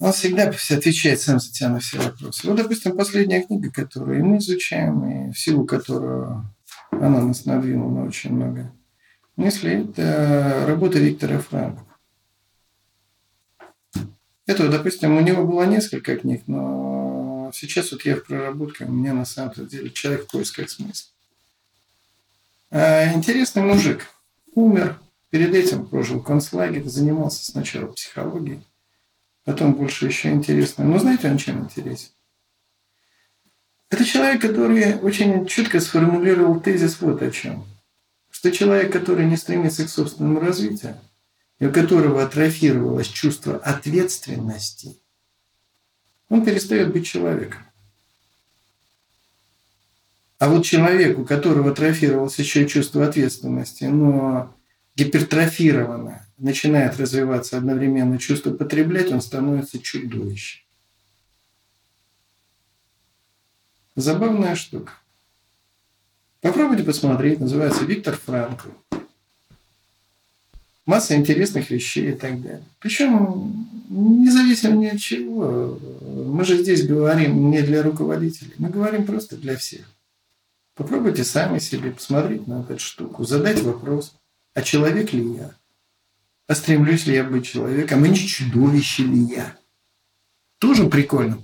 он 0.00 0.12
всегда 0.12 0.48
отвечает 0.48 1.20
сам 1.20 1.38
за 1.38 1.52
тебя 1.52 1.68
на 1.68 1.78
все 1.78 1.98
вопросы. 1.98 2.44
Вот, 2.48 2.56
допустим, 2.56 2.96
последняя 2.96 3.42
книга, 3.42 3.70
которую 3.70 4.24
мы 4.24 4.38
изучаем, 4.38 5.28
и 5.28 5.32
в 5.32 5.38
силу 5.38 5.64
которого 5.64 6.52
она 6.90 7.20
нас 7.20 7.44
надвинула 7.44 8.00
на 8.00 8.06
очень 8.06 8.32
много 8.32 8.72
мыслей, 9.36 9.84
это 9.84 10.64
работа 10.66 10.98
Виктора 10.98 11.38
Франка. 11.38 11.84
Это, 14.46 14.68
допустим, 14.68 15.16
у 15.16 15.20
него 15.20 15.46
было 15.46 15.62
несколько 15.64 16.16
книг, 16.16 16.44
но 16.48 17.52
сейчас 17.54 17.92
вот 17.92 18.04
я 18.04 18.16
в 18.16 18.24
проработке, 18.24 18.86
у 18.86 18.90
меня 18.90 19.14
на 19.14 19.24
самом 19.24 19.68
деле 19.68 19.90
человек 19.90 20.24
в 20.24 20.32
поисках 20.32 20.68
смысла. 20.68 21.12
А 22.70 23.12
интересный 23.12 23.62
мужик. 23.62 24.08
Умер. 24.54 24.98
Перед 25.30 25.54
этим 25.54 25.86
прожил 25.86 26.22
концлагерь, 26.22 26.84
занимался 26.84 27.44
сначала 27.44 27.92
психологией, 27.92 28.62
потом 29.44 29.74
больше 29.74 30.06
еще 30.06 30.30
интересно. 30.30 30.84
Но 30.84 30.98
знаете, 30.98 31.30
он 31.30 31.36
чем 31.36 31.64
интересен? 31.64 32.10
Это 33.90 34.04
человек, 34.04 34.40
который 34.40 34.98
очень 35.00 35.46
четко 35.46 35.80
сформулировал 35.80 36.60
тезис 36.60 37.00
вот 37.00 37.22
о 37.22 37.30
чем. 37.30 37.66
Что 38.30 38.52
человек, 38.52 38.92
который 38.92 39.26
не 39.26 39.36
стремится 39.36 39.84
к 39.84 39.90
собственному 39.90 40.40
развитию, 40.40 40.98
и 41.58 41.66
у 41.66 41.72
которого 41.72 42.22
атрофировалось 42.22 43.08
чувство 43.08 43.56
ответственности, 43.56 44.96
он 46.28 46.44
перестает 46.44 46.92
быть 46.92 47.06
человеком. 47.06 47.62
А 50.38 50.48
вот 50.48 50.64
человек, 50.64 51.18
у 51.18 51.24
которого 51.24 51.72
атрофировалось 51.72 52.38
еще 52.38 52.68
чувство 52.68 53.06
ответственности, 53.06 53.84
но 53.84 54.54
гипертрофировано, 54.98 56.26
начинает 56.38 56.98
развиваться 56.98 57.56
одновременно 57.56 58.18
чувство 58.18 58.52
потреблять, 58.52 59.12
он 59.12 59.20
становится 59.20 59.78
чудовищем. 59.78 60.64
Забавная 63.94 64.56
штука. 64.56 64.92
Попробуйте 66.40 66.82
посмотреть, 66.82 67.40
называется 67.40 67.84
Виктор 67.84 68.16
Франкл. 68.16 68.70
Масса 70.84 71.14
интересных 71.14 71.70
вещей 71.70 72.12
и 72.12 72.14
так 72.14 72.40
далее. 72.40 72.64
Причем 72.80 73.68
независимо 73.88 74.76
ни 74.76 74.86
от 74.86 74.98
чего. 74.98 75.78
Мы 76.00 76.44
же 76.44 76.60
здесь 76.60 76.86
говорим 76.86 77.50
не 77.50 77.62
для 77.62 77.82
руководителей, 77.82 78.54
мы 78.58 78.68
говорим 78.68 79.04
просто 79.04 79.36
для 79.36 79.56
всех. 79.56 79.84
Попробуйте 80.74 81.24
сами 81.24 81.58
себе 81.58 81.90
посмотреть 81.90 82.46
на 82.46 82.62
эту 82.62 82.78
штуку, 82.78 83.24
задать 83.24 83.60
вопрос, 83.62 84.14
а 84.58 84.62
человек 84.62 85.12
ли 85.12 85.36
я? 85.36 85.54
А 86.48 86.54
стремлюсь 86.56 87.06
ли 87.06 87.14
я 87.14 87.22
быть 87.22 87.46
человеком? 87.46 88.02
А 88.02 88.08
не 88.08 88.16
чудовище 88.16 89.04
ли 89.04 89.20
я? 89.20 89.56
Тоже 90.58 90.88
прикольно. 90.88 91.38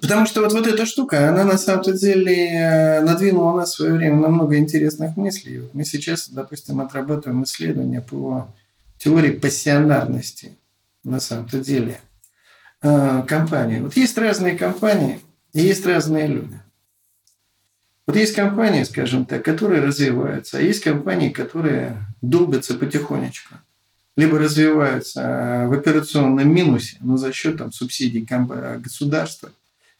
Потому 0.00 0.26
что 0.26 0.40
вот, 0.40 0.52
вот 0.52 0.66
эта 0.66 0.84
штука, 0.86 1.28
она 1.28 1.44
на 1.44 1.56
самом 1.56 1.84
деле 1.84 2.34
э, 2.34 3.00
надвинула 3.02 3.56
нас 3.56 3.70
в 3.70 3.76
свое 3.76 3.92
время 3.92 4.16
на 4.16 4.28
много 4.28 4.56
интересных 4.56 5.16
мыслей. 5.16 5.70
Мы 5.72 5.84
сейчас, 5.84 6.30
допустим, 6.30 6.80
отрабатываем 6.80 7.44
исследования 7.44 8.00
по 8.00 8.52
теории 8.98 9.30
пассионарности 9.30 10.58
на 11.04 11.20
самом-то 11.20 11.60
деле 11.60 12.00
э, 12.82 13.22
компании. 13.28 13.78
Вот 13.78 13.96
есть 13.96 14.18
разные 14.18 14.58
компании 14.58 15.20
и 15.52 15.60
есть 15.60 15.86
разные 15.86 16.26
люди. 16.26 16.58
Вот 18.06 18.16
есть 18.16 18.34
компании, 18.34 18.84
скажем 18.84 19.24
так, 19.24 19.44
которые 19.44 19.80
развиваются, 19.80 20.58
а 20.58 20.60
есть 20.60 20.82
компании, 20.82 21.30
которые 21.30 21.96
долбятся 22.20 22.74
потихонечку. 22.74 23.54
Либо 24.16 24.38
развиваются 24.38 25.20
э, 25.20 25.68
в 25.68 25.72
операционном 25.72 26.52
минусе, 26.54 26.98
но 27.00 27.16
за 27.16 27.32
счет 27.32 27.58
там, 27.58 27.72
субсидий 27.72 28.24
государства 28.78 29.50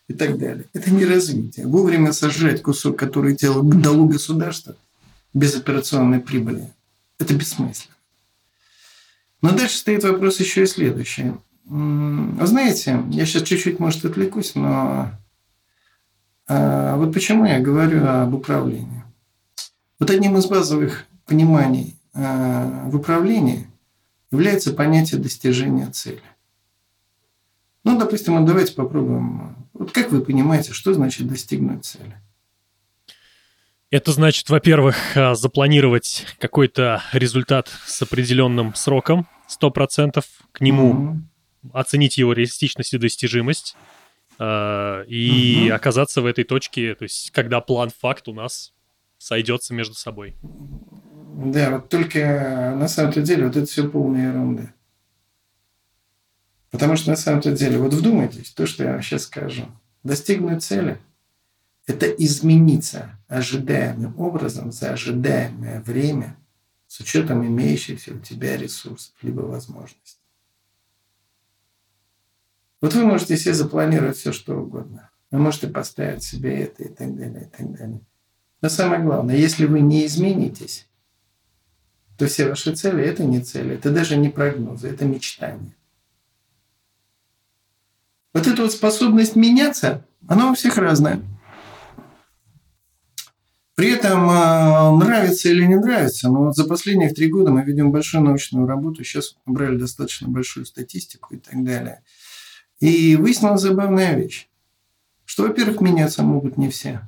и 0.06 0.12
так 0.12 0.38
далее. 0.38 0.66
Это 0.72 0.90
не 0.90 1.04
развитие. 1.04 1.66
Вовремя 1.66 2.12
сожрать 2.12 2.62
кусок, 2.62 2.98
который 2.98 3.36
дало 3.36 4.04
государство 4.06 4.76
без 5.32 5.56
операционной 5.56 6.20
прибыли. 6.20 6.70
Это 7.18 7.34
бессмысленно. 7.34 7.94
Но 9.40 9.50
дальше 9.50 9.78
стоит 9.78 10.04
вопрос 10.04 10.40
еще 10.40 10.62
и 10.62 10.66
следующий. 10.66 11.32
Вы 11.64 12.46
знаете, 12.46 13.02
я 13.10 13.26
сейчас 13.26 13.42
чуть-чуть, 13.42 13.80
может, 13.80 14.04
отвлекусь, 14.04 14.54
но 14.54 14.68
а 14.68 15.18
вот 16.48 17.12
почему 17.12 17.46
я 17.46 17.60
говорю 17.60 18.06
об 18.06 18.34
управлении. 18.34 19.04
Вот 19.98 20.10
одним 20.10 20.36
из 20.36 20.46
базовых 20.46 21.06
пониманий 21.26 21.96
а, 22.14 22.88
в 22.88 22.96
управлении 22.96 23.66
является 24.30 24.72
понятие 24.72 25.20
достижения 25.20 25.86
цели. 25.90 26.22
Ну, 27.84 27.98
допустим, 27.98 28.36
вот 28.36 28.46
давайте 28.46 28.74
попробуем. 28.74 29.56
Вот 29.72 29.92
как 29.92 30.10
вы 30.10 30.20
понимаете, 30.20 30.72
что 30.72 30.94
значит 30.94 31.26
достигнуть 31.26 31.84
цели? 31.84 32.20
Это 33.90 34.12
значит, 34.12 34.48
во-первых, 34.50 34.96
а, 35.16 35.34
запланировать 35.34 36.26
какой-то 36.38 37.02
результат 37.12 37.70
с 37.86 38.02
определенным 38.02 38.74
сроком, 38.74 39.26
100%, 39.48 40.24
к 40.52 40.60
нему 40.60 40.94
mm-hmm. 40.94 41.70
оценить 41.72 42.18
его 42.18 42.32
реалистичность 42.32 42.94
и 42.94 42.98
достижимость, 42.98 43.76
Э, 44.38 45.04
и 45.06 45.66
угу. 45.66 45.74
оказаться 45.74 46.22
в 46.22 46.26
этой 46.26 46.44
точке, 46.44 46.94
то 46.94 47.04
есть 47.04 47.30
когда 47.30 47.60
план-факт 47.60 48.28
у 48.28 48.34
нас 48.34 48.72
сойдется 49.18 49.74
между 49.74 49.94
собой. 49.94 50.34
Да, 50.42 51.70
вот 51.70 51.88
только 51.88 52.74
на 52.76 52.88
самом-то 52.88 53.22
деле 53.22 53.46
вот 53.46 53.56
это 53.56 53.66
все 53.66 53.88
полная 53.88 54.30
ерунда. 54.30 54.72
Потому 56.70 56.96
что 56.96 57.10
на 57.10 57.16
самом-то 57.16 57.52
деле, 57.52 57.78
вот 57.78 57.94
вдумайтесь, 57.94 58.50
то, 58.50 58.66
что 58.66 58.82
я 58.82 58.92
вам 58.92 59.02
сейчас 59.02 59.24
скажу. 59.24 59.66
Достигнуть 60.02 60.64
цели– 60.64 60.98
это 61.86 62.06
измениться 62.06 63.16
ожидаемым 63.28 64.18
образом 64.18 64.72
за 64.72 64.92
ожидаемое 64.92 65.80
время 65.82 66.36
с 66.88 66.98
учетом 66.98 67.46
имеющихся 67.46 68.14
у 68.14 68.18
тебя 68.18 68.56
ресурсов 68.56 69.14
либо 69.22 69.42
возможностей. 69.42 70.23
Вот 72.84 72.92
вы 72.92 73.06
можете 73.06 73.38
себе 73.38 73.54
запланировать 73.54 74.18
все, 74.18 74.30
что 74.30 74.56
угодно. 74.56 75.08
Вы 75.30 75.38
можете 75.38 75.68
поставить 75.68 76.22
себе 76.22 76.64
это 76.64 76.82
и 76.82 76.88
так 76.88 77.16
далее, 77.16 77.44
и 77.44 77.56
так 77.56 77.72
далее. 77.78 78.02
Но 78.60 78.68
самое 78.68 79.02
главное, 79.02 79.36
если 79.36 79.64
вы 79.64 79.80
не 79.80 80.04
изменитесь, 80.04 80.86
то 82.18 82.26
все 82.26 82.46
ваши 82.46 82.74
цели– 82.74 83.02
это 83.06 83.24
не 83.24 83.40
цели, 83.40 83.76
это 83.76 83.90
даже 83.90 84.18
не 84.18 84.28
прогнозы, 84.28 84.88
это 84.88 85.06
мечтания. 85.06 85.74
Вот 88.34 88.46
эта 88.46 88.60
вот 88.60 88.72
способность 88.72 89.34
меняться, 89.34 90.06
она 90.28 90.50
у 90.50 90.54
всех 90.54 90.76
разная. 90.76 91.22
При 93.76 93.92
этом 93.92 94.28
а, 94.28 94.94
нравится 94.94 95.48
или 95.48 95.64
не 95.64 95.76
нравится, 95.76 96.28
но 96.28 96.44
вот 96.44 96.54
за 96.54 96.66
последние 96.66 97.14
три 97.14 97.30
года 97.30 97.50
мы 97.50 97.62
ведем 97.62 97.92
большую 97.92 98.24
научную 98.24 98.66
работу, 98.66 99.02
сейчас 99.04 99.38
набрали 99.46 99.78
достаточно 99.78 100.28
большую 100.28 100.66
статистику 100.66 101.34
и 101.34 101.38
так 101.38 101.64
далее– 101.64 102.02
и 102.84 103.16
выяснилась 103.16 103.62
забавная 103.62 104.14
вещь, 104.14 104.46
что, 105.24 105.44
во-первых, 105.44 105.80
меняться 105.80 106.22
могут 106.22 106.58
не 106.58 106.68
все. 106.68 107.00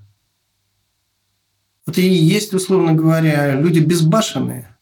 Вот 1.84 1.98
и 1.98 2.08
есть, 2.08 2.54
условно 2.54 2.94
говоря, 2.94 3.60
люди 3.60 3.80
безбашенные, 3.80 4.74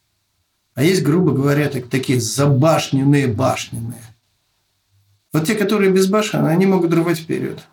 а 0.75 0.85
есть, 0.85 1.03
грубо 1.03 1.33
говоря, 1.33 1.69
так, 1.69 1.89
такие 1.89 2.21
забашненные, 2.21 3.27
башненные. 3.27 4.03
Вот 5.33 5.47
те, 5.47 5.57
которые 5.57 5.91
безбашенные, 5.91 6.53
они 6.53 6.67
могут 6.67 6.95
рвать 6.95 7.19
вперед. 7.19 7.67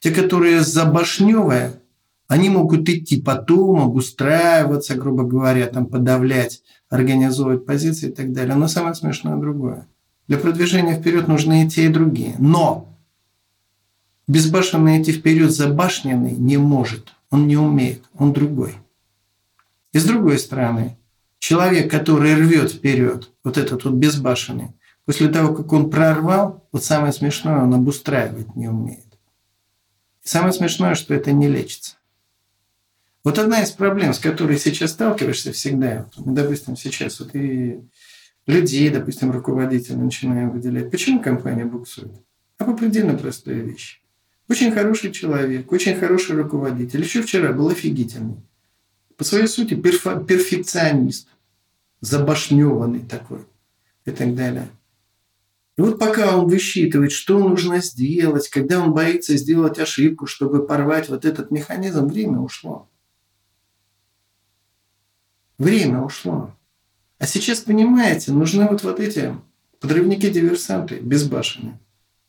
Те, 0.00 0.10
которые 0.10 0.62
забашневые, 0.62 1.74
они 2.26 2.48
могут 2.48 2.88
идти 2.88 3.20
потом, 3.20 3.82
обустраиваться, 3.82 4.96
грубо 4.96 5.22
говоря, 5.22 5.68
там 5.68 5.86
подавлять, 5.86 6.62
организовывать 6.88 7.66
позиции 7.66 8.08
и 8.08 8.12
так 8.12 8.32
далее. 8.32 8.56
Но 8.56 8.66
самое 8.66 8.96
смешное 8.96 9.36
другое. 9.36 9.86
Для 10.28 10.38
продвижения 10.38 10.98
вперед 10.98 11.28
нужны 11.28 11.64
и 11.64 11.68
те, 11.68 11.86
и 11.86 11.88
другие. 11.88 12.36
Но 12.38 12.92
Безбашенный 14.28 15.02
идти 15.02 15.12
вперед 15.12 15.50
забашненный 15.50 16.32
не 16.32 16.56
может. 16.56 17.14
Он 17.30 17.46
не 17.48 17.56
умеет. 17.56 18.04
Он 18.14 18.32
другой. 18.32 18.76
И 19.92 19.98
с 19.98 20.04
другой 20.04 20.38
стороны, 20.38 20.96
человек, 21.38 21.90
который 21.90 22.34
рвет 22.34 22.72
вперед, 22.72 23.30
вот 23.42 23.58
этот 23.58 23.84
вот 23.84 23.94
безбашенный, 23.94 24.68
после 25.04 25.28
того, 25.28 25.54
как 25.54 25.72
он 25.72 25.90
прорвал, 25.90 26.66
вот 26.72 26.84
самое 26.84 27.12
смешное, 27.12 27.62
он 27.62 27.74
обустраивать 27.74 28.54
не 28.54 28.68
умеет. 28.68 29.18
И 30.22 30.28
самое 30.28 30.52
смешное, 30.52 30.94
что 30.94 31.14
это 31.14 31.32
не 31.32 31.48
лечится. 31.48 31.96
Вот 33.24 33.38
одна 33.38 33.62
из 33.62 33.70
проблем, 33.70 34.14
с 34.14 34.18
которой 34.18 34.58
сейчас 34.58 34.92
сталкиваешься 34.92 35.52
всегда, 35.52 36.06
мы, 36.16 36.32
допустим, 36.32 36.76
сейчас 36.76 37.20
вот 37.20 37.34
и 37.34 37.80
людей, 38.46 38.90
допустим, 38.90 39.30
руководителя 39.30 39.96
начинаем 39.96 40.50
выделять. 40.50 40.90
Почему 40.90 41.20
компания 41.20 41.64
буксует? 41.64 42.12
А 42.58 42.64
по 42.64 42.74
предельно 42.74 43.16
простой 43.16 43.54
вещи. 43.60 43.98
Очень 44.48 44.72
хороший 44.72 45.12
человек, 45.12 45.70
очень 45.72 45.96
хороший 45.96 46.36
руководитель. 46.36 47.00
Еще 47.02 47.22
вчера 47.22 47.52
был 47.52 47.68
офигительный. 47.68 48.36
По 49.16 49.24
своей 49.24 49.46
сути 49.46 49.74
перфо- 49.74 50.24
перфекционист, 50.24 51.28
забашневанный 52.00 53.00
такой 53.00 53.40
и 54.04 54.10
так 54.10 54.34
далее. 54.34 54.68
И 55.78 55.80
вот 55.80 55.98
пока 55.98 56.36
он 56.36 56.48
высчитывает, 56.48 57.12
что 57.12 57.38
нужно 57.38 57.80
сделать, 57.80 58.48
когда 58.48 58.82
он 58.82 58.92
боится 58.92 59.36
сделать 59.36 59.78
ошибку, 59.78 60.26
чтобы 60.26 60.66
порвать 60.66 61.08
вот 61.08 61.24
этот 61.24 61.50
механизм, 61.50 62.06
время 62.06 62.40
ушло. 62.40 62.90
Время 65.56 66.02
ушло. 66.02 66.54
А 67.22 67.26
сейчас, 67.28 67.60
понимаете, 67.60 68.32
нужны 68.32 68.66
вот, 68.66 68.82
вот 68.82 68.98
эти 68.98 69.32
подрывники-диверсанты 69.78 70.96
безбашенные, 70.96 71.78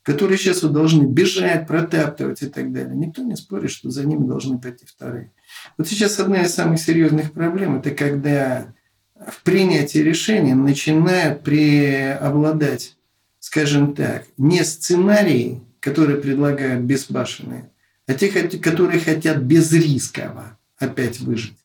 которые 0.04 0.38
сейчас 0.38 0.62
вот 0.62 0.72
должны 0.72 1.06
бежать, 1.06 1.66
протаптывать 1.66 2.44
и 2.44 2.46
так 2.46 2.72
далее. 2.72 2.96
Никто 2.96 3.24
не 3.24 3.36
спорит, 3.36 3.72
что 3.72 3.90
за 3.90 4.06
ними 4.06 4.28
должны 4.28 4.60
пойти 4.60 4.86
вторые. 4.86 5.32
Вот 5.80 5.88
сейчас 5.88 6.20
одна 6.20 6.44
из 6.44 6.54
самых 6.54 6.80
серьезных 6.80 7.32
проблем– 7.32 7.76
это 7.80 7.90
когда 7.90 8.68
в 9.16 9.42
принятии 9.42 9.98
решений 9.98 10.54
начинают 10.54 11.42
преобладать, 11.42 12.96
скажем 13.40 13.96
так, 13.96 14.28
не 14.38 14.64
сценарии, 14.64 15.64
которые 15.80 16.22
предлагают 16.22 16.84
безбашенные, 16.84 17.72
а 18.06 18.14
те, 18.14 18.30
которые 18.30 19.00
хотят 19.00 19.40
безрисково 19.40 20.60
опять 20.78 21.20
выжить. 21.20 21.62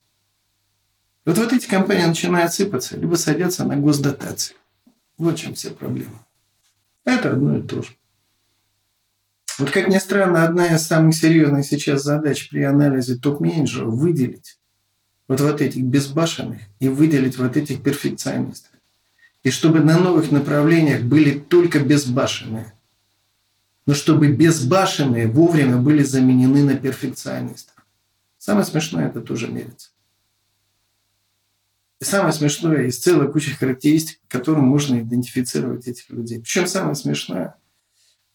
Вот, 1.28 1.36
вот 1.36 1.52
эти 1.52 1.68
компании 1.68 2.06
начинают 2.06 2.54
сыпаться, 2.54 2.96
либо 2.96 3.16
садятся 3.16 3.66
на 3.66 3.76
госдотации. 3.76 4.56
Вот 5.18 5.34
в 5.34 5.38
чем 5.38 5.52
все 5.52 5.68
проблемы. 5.68 6.18
Это 7.04 7.32
одно 7.32 7.58
и 7.58 7.62
то 7.62 7.82
же. 7.82 7.90
Вот 9.58 9.70
как 9.70 9.88
ни 9.88 9.98
странно, 9.98 10.44
одна 10.44 10.74
из 10.74 10.86
самых 10.86 11.14
серьезных 11.14 11.66
сейчас 11.66 12.02
задач 12.02 12.48
при 12.48 12.62
анализе 12.62 13.16
топ-менеджеров– 13.16 13.92
выделить 13.94 14.58
вот, 15.28 15.42
вот 15.42 15.60
этих 15.60 15.84
безбашенных 15.84 16.62
и 16.80 16.88
выделить 16.88 17.36
вот 17.36 17.58
этих 17.58 17.82
перфекционистов. 17.82 18.72
И 19.42 19.50
чтобы 19.50 19.80
на 19.80 19.98
новых 19.98 20.30
направлениях 20.30 21.02
были 21.02 21.38
только 21.38 21.78
безбашенные. 21.80 22.72
Но 23.84 23.92
чтобы 23.92 24.28
безбашенные 24.28 25.26
вовремя 25.26 25.76
были 25.76 26.04
заменены 26.04 26.64
на 26.64 26.74
перфекционистов. 26.74 27.76
Самое 28.38 28.64
смешное– 28.64 29.08
это 29.10 29.20
тоже 29.20 29.48
мерится. 29.48 29.90
Самое 32.00 32.32
смешное, 32.32 32.86
из 32.86 32.98
целой 32.98 33.30
кучи 33.30 33.50
характеристик, 33.50 34.20
которым 34.28 34.64
можно 34.64 35.00
идентифицировать 35.00 35.88
этих 35.88 36.08
людей. 36.10 36.40
Причем 36.40 36.68
самое 36.68 36.94
смешное, 36.94 37.56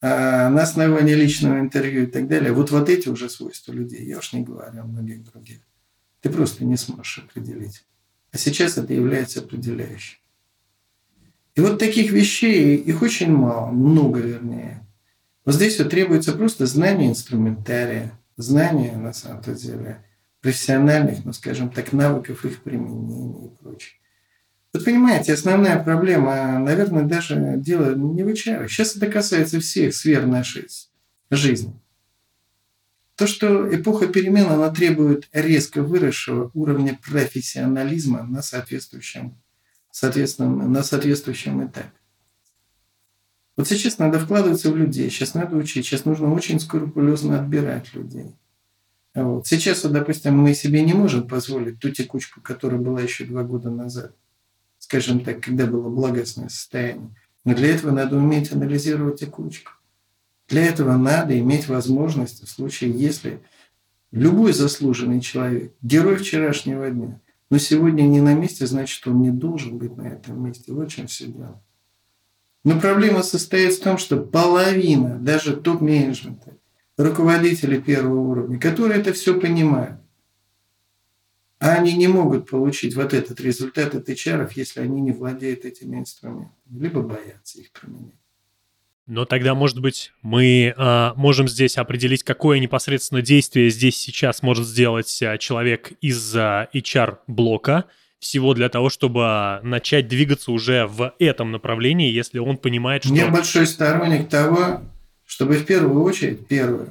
а, 0.01 0.49
на 0.49 0.63
основании 0.63 1.13
личного 1.13 1.59
интервью 1.59 2.03
и 2.03 2.07
так 2.07 2.27
далее, 2.27 2.51
вот 2.51 2.71
вот 2.71 2.89
эти 2.89 3.07
уже 3.07 3.29
свойства 3.29 3.71
людей, 3.71 4.05
я 4.05 4.17
уж 4.17 4.33
не 4.33 4.41
говорю 4.41 4.81
о 4.81 4.85
многих 4.85 5.23
других, 5.23 5.59
ты 6.19 6.29
просто 6.29 6.65
не 6.65 6.75
сможешь 6.75 7.19
определить. 7.19 7.85
А 8.33 8.37
сейчас 8.37 8.77
это 8.77 8.93
является 8.93 9.39
определяющим. 9.39 10.19
И 11.55 11.61
вот 11.61 11.79
таких 11.79 12.11
вещей, 12.11 12.75
их 12.75 13.01
очень 13.01 13.31
мало, 13.31 13.71
много 13.71 14.19
вернее. 14.19 14.85
Вот 15.45 15.55
здесь 15.55 15.79
вот 15.79 15.89
требуется 15.89 16.33
просто 16.33 16.65
знание 16.65 17.09
инструментария, 17.09 18.19
знание, 18.35 18.97
на 18.97 19.13
самом 19.13 19.41
деле, 19.43 20.03
профессиональных, 20.43 21.23
ну, 21.23 21.31
скажем 21.33 21.69
так, 21.69 21.93
навыков 21.93 22.45
их 22.45 22.61
применения 22.61 23.47
и 23.47 23.63
прочее. 23.63 23.93
Вот 24.73 24.83
понимаете, 24.83 25.33
основная 25.33 25.81
проблема, 25.81 26.59
наверное, 26.59 27.03
даже 27.03 27.55
дело 27.57 27.95
не 27.95 28.23
в 28.23 28.27
HR. 28.27 28.67
Сейчас 28.67 28.95
это 28.95 29.07
касается 29.07 29.59
всех 29.61 29.95
сфер 29.95 30.25
нашей 30.25 30.67
жизни. 31.31 31.73
То, 33.15 33.25
что 33.25 33.73
эпоха 33.73 34.07
перемен, 34.07 34.47
она 34.47 34.69
требует 34.69 35.29
резко 35.31 35.81
выросшего 35.81 36.51
уровня 36.53 36.99
профессионализма 37.01 38.23
на 38.23 38.41
соответствующем, 38.41 39.39
соответственно, 39.91 40.67
на 40.67 40.83
соответствующем 40.83 41.65
этапе. 41.65 41.91
Вот 43.55 43.67
сейчас 43.67 43.97
надо 43.99 44.19
вкладываться 44.19 44.71
в 44.71 44.75
людей, 44.75 45.09
сейчас 45.09 45.35
надо 45.35 45.55
учить, 45.55 45.85
сейчас 45.85 46.03
нужно 46.05 46.33
очень 46.33 46.59
скрупулезно 46.59 47.39
отбирать 47.39 47.93
людей. 47.93 48.35
Вот. 49.15 49.45
Сейчас, 49.45 49.83
вот, 49.83 49.93
допустим, 49.93 50.37
мы 50.37 50.53
себе 50.53 50.81
не 50.81 50.93
можем 50.93 51.27
позволить 51.27 51.79
ту 51.79 51.89
текучку, 51.91 52.41
которая 52.41 52.79
была 52.79 53.01
еще 53.01 53.25
два 53.25 53.43
года 53.43 53.69
назад, 53.69 54.15
скажем 54.79 55.23
так, 55.23 55.41
когда 55.41 55.67
было 55.67 55.89
благостное 55.89 56.49
состояние. 56.49 57.15
Но 57.45 57.53
для 57.53 57.75
этого 57.75 57.91
надо 57.91 58.17
уметь 58.17 58.51
анализировать 58.51 59.19
текучку. 59.19 59.71
Для 60.47 60.65
этого 60.65 60.97
надо 60.97 61.37
иметь 61.37 61.67
возможность 61.67 62.43
в 62.43 62.49
случае, 62.49 62.91
если 62.91 63.41
любой 64.11 64.53
заслуженный 64.53 65.21
человек, 65.21 65.73
герой 65.81 66.17
вчерашнего 66.17 66.89
дня, 66.89 67.19
но 67.49 67.57
сегодня 67.59 68.03
не 68.03 68.19
на 68.19 68.33
месте, 68.33 68.65
значит, 68.65 69.05
он 69.07 69.21
не 69.21 69.29
должен 69.29 69.77
быть 69.77 69.95
на 69.95 70.07
этом 70.07 70.43
месте. 70.43 70.73
Вот 70.73 70.89
чем 70.89 71.07
все 71.07 71.27
дело. 71.27 71.61
Но 72.63 72.79
проблема 72.79 73.23
состоит 73.23 73.73
в 73.73 73.81
том, 73.81 73.97
что 73.97 74.17
половина 74.17 75.19
даже 75.19 75.55
топ-менеджмента 75.55 76.53
руководители 76.97 77.79
первого 77.79 78.19
уровня, 78.19 78.59
которые 78.59 78.99
это 78.99 79.13
все 79.13 79.39
понимают. 79.39 79.99
А 81.59 81.75
они 81.75 81.93
не 81.93 82.07
могут 82.07 82.49
получить 82.49 82.93
вот 82.95 83.13
этот 83.13 83.39
результат 83.39 83.95
от 83.95 84.09
HR, 84.09 84.51
если 84.55 84.81
они 84.81 84.99
не 84.99 85.11
владеют 85.11 85.63
этими 85.63 85.97
инструментами, 85.97 86.51
либо 86.69 87.01
боятся 87.01 87.59
их 87.59 87.71
применять. 87.71 88.15
Но 89.05 89.25
тогда, 89.25 89.53
может 89.53 89.79
быть, 89.79 90.13
мы 90.21 90.73
э, 90.75 91.11
можем 91.15 91.47
здесь 91.47 91.77
определить, 91.77 92.23
какое 92.23 92.59
непосредственно 92.59 93.21
действие 93.21 93.69
здесь 93.69 93.97
сейчас 93.97 94.41
может 94.41 94.65
сделать 94.65 95.21
э, 95.21 95.37
человек 95.39 95.91
из 95.99 96.35
э, 96.35 96.67
HR-блока, 96.73 97.85
всего 98.19 98.53
для 98.53 98.69
того, 98.69 98.89
чтобы 98.89 99.59
начать 99.63 100.07
двигаться 100.07 100.53
уже 100.53 100.87
в 100.87 101.13
этом 101.19 101.51
направлении, 101.51 102.11
если 102.11 102.39
он 102.39 102.57
понимает, 102.57 103.03
что... 103.03 103.13
Я 103.13 103.27
большой 103.27 103.67
сторонник 103.67 104.29
того, 104.29 104.81
чтобы 105.33 105.55
в 105.55 105.65
первую 105.65 106.03
очередь, 106.03 106.45
первое, 106.45 106.89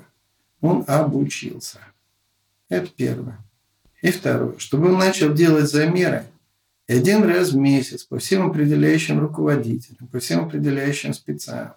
он 0.61 0.83
обучился. 0.89 1.79
Это 2.69 2.89
первое. 2.89 3.39
И 4.01 4.11
второе, 4.11 4.59
чтобы 4.59 4.89
он 4.89 4.99
начал 4.99 5.33
делать 5.33 5.71
замеры 5.71 6.27
один 6.89 7.23
раз 7.23 7.53
в 7.53 7.57
месяц 7.57 8.03
по 8.03 8.19
всем 8.19 8.51
определяющим 8.51 9.21
руководителям, 9.21 10.09
по 10.09 10.19
всем 10.19 10.47
определяющим 10.47 11.15
специалам. 11.15 11.75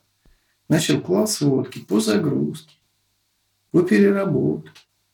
Начал 0.68 1.00
клал 1.02 1.28
сводки 1.28 1.78
по 1.82 2.00
загрузке, 2.00 2.74
по 3.70 3.84
переработке, 3.84 4.72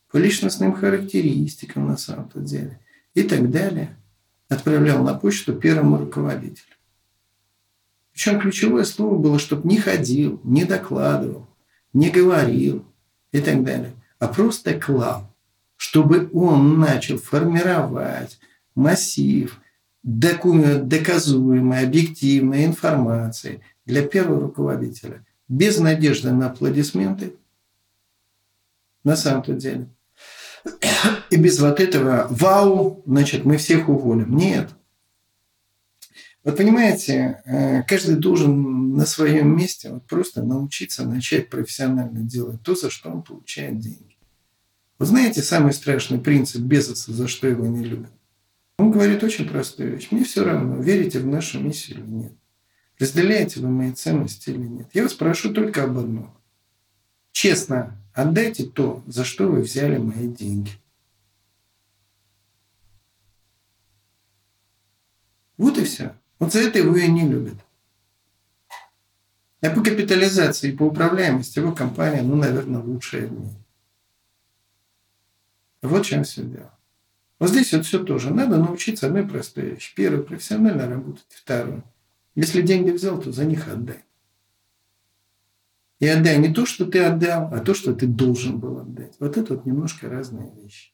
по 0.09 0.15
личностным 0.15 0.71
характеристикам 0.71 1.85
на 1.85 1.97
самом-то 1.97 2.39
деле 2.39 2.79
и 3.13 3.23
так 3.23 3.51
далее. 3.51 3.97
Отправлял 4.47 5.03
на 5.03 5.15
почту 5.15 5.53
первому 5.53 5.97
руководителю. 5.97 6.75
Причем 8.21 8.39
ключевое 8.39 8.83
слово 8.83 9.17
было, 9.17 9.39
чтобы 9.39 9.67
не 9.67 9.79
ходил, 9.79 10.39
не 10.43 10.63
докладывал, 10.63 11.47
не 11.91 12.11
говорил 12.11 12.85
и 13.31 13.41
так 13.41 13.63
далее, 13.63 13.93
а 14.19 14.27
просто 14.27 14.79
клал, 14.79 15.33
чтобы 15.75 16.29
он 16.31 16.79
начал 16.79 17.17
формировать 17.17 18.39
массив 18.75 19.59
доказуемой, 20.03 21.83
объективной 21.83 22.65
информации 22.65 23.63
для 23.87 24.07
первого 24.07 24.41
руководителя, 24.41 25.25
без 25.47 25.79
надежды 25.79 26.31
на 26.31 26.51
аплодисменты, 26.51 27.33
на 29.03 29.15
самом-то 29.15 29.53
деле. 29.53 29.87
И 31.31 31.37
без 31.37 31.59
вот 31.59 31.79
этого 31.79 32.27
«Вау!» 32.29 33.01
значит, 33.07 33.45
мы 33.45 33.57
всех 33.57 33.89
уволим. 33.89 34.37
Нет– 34.37 34.69
вот 36.43 36.57
понимаете, 36.57 37.41
э, 37.45 37.83
каждый 37.83 38.15
должен 38.15 38.95
на 38.95 39.05
своем 39.05 39.55
месте 39.55 39.91
вот 39.91 40.07
просто 40.07 40.41
научиться 40.41 41.05
начать 41.05 41.49
профессионально 41.49 42.21
делать 42.21 42.63
то, 42.63 42.73
за 42.75 42.89
что 42.89 43.11
он 43.11 43.21
получает 43.21 43.79
деньги. 43.79 44.17
Вы 44.97 45.05
знаете 45.05 45.43
самый 45.43 45.73
страшный 45.73 46.19
принцип 46.19 46.61
Безоса, 46.61 47.13
за 47.13 47.27
что 47.27 47.47
его 47.47 47.67
не 47.67 47.85
любят? 47.85 48.11
Он 48.77 48.89
говорит 48.89 49.23
очень 49.23 49.47
простую 49.47 49.93
вещь. 49.93 50.07
Мне 50.09 50.23
все 50.23 50.43
равно, 50.43 50.81
верите 50.81 51.19
в 51.19 51.27
нашу 51.27 51.59
миссию 51.59 51.99
или 51.99 52.07
нет. 52.07 52.33
Разделяете 52.97 53.59
вы 53.59 53.69
мои 53.69 53.91
ценности 53.93 54.49
или 54.49 54.57
нет. 54.57 54.89
Я 54.93 55.03
вас 55.03 55.13
прошу 55.13 55.53
только 55.53 55.83
об 55.83 55.97
одном. 55.97 56.35
честно 57.31 57.97
отдайте 58.13 58.65
то, 58.65 59.03
за 59.07 59.23
что 59.23 59.47
вы 59.47 59.61
взяли 59.61 59.97
мои 59.97 60.27
деньги. 60.27 60.71
Вот 65.57 65.77
и 65.77 65.83
все. 65.83 66.15
Вот 66.41 66.51
за 66.51 66.61
это 66.61 66.79
его 66.79 66.95
и 66.97 67.07
не 67.07 67.29
любят. 67.29 67.53
А 69.61 69.69
по 69.69 69.83
капитализации 69.83 70.71
и 70.71 70.75
по 70.75 70.85
управляемости 70.85 71.59
его 71.59 71.71
компания, 71.71 72.23
ну, 72.23 72.35
наверное, 72.35 72.81
лучшая 72.81 73.27
в 73.27 73.31
мире. 73.31 73.55
Вот 75.83 76.03
чем 76.03 76.23
все 76.23 76.41
дело. 76.41 76.75
Вот 77.37 77.51
здесь 77.51 77.71
вот 77.73 77.85
все 77.85 78.03
тоже. 78.03 78.33
Надо 78.33 78.57
научиться 78.57 79.05
одной 79.05 79.27
простой 79.27 79.69
вещи. 79.69 79.93
Первое, 79.95 80.23
профессионально 80.23 80.89
работать. 80.89 81.27
Второе, 81.29 81.83
если 82.33 82.63
деньги 82.63 82.89
взял, 82.89 83.21
то 83.21 83.31
за 83.31 83.45
них 83.45 83.67
отдай. 83.67 84.03
И 85.99 86.07
отдай 86.07 86.39
не 86.39 86.51
то, 86.51 86.65
что 86.65 86.87
ты 86.87 87.03
отдал, 87.03 87.53
а 87.53 87.59
то, 87.59 87.75
что 87.75 87.93
ты 87.93 88.07
должен 88.07 88.57
был 88.57 88.79
отдать. 88.79 89.13
Вот 89.19 89.37
это 89.37 89.53
вот 89.53 89.67
немножко 89.67 90.09
разные 90.09 90.51
вещи. 90.55 90.91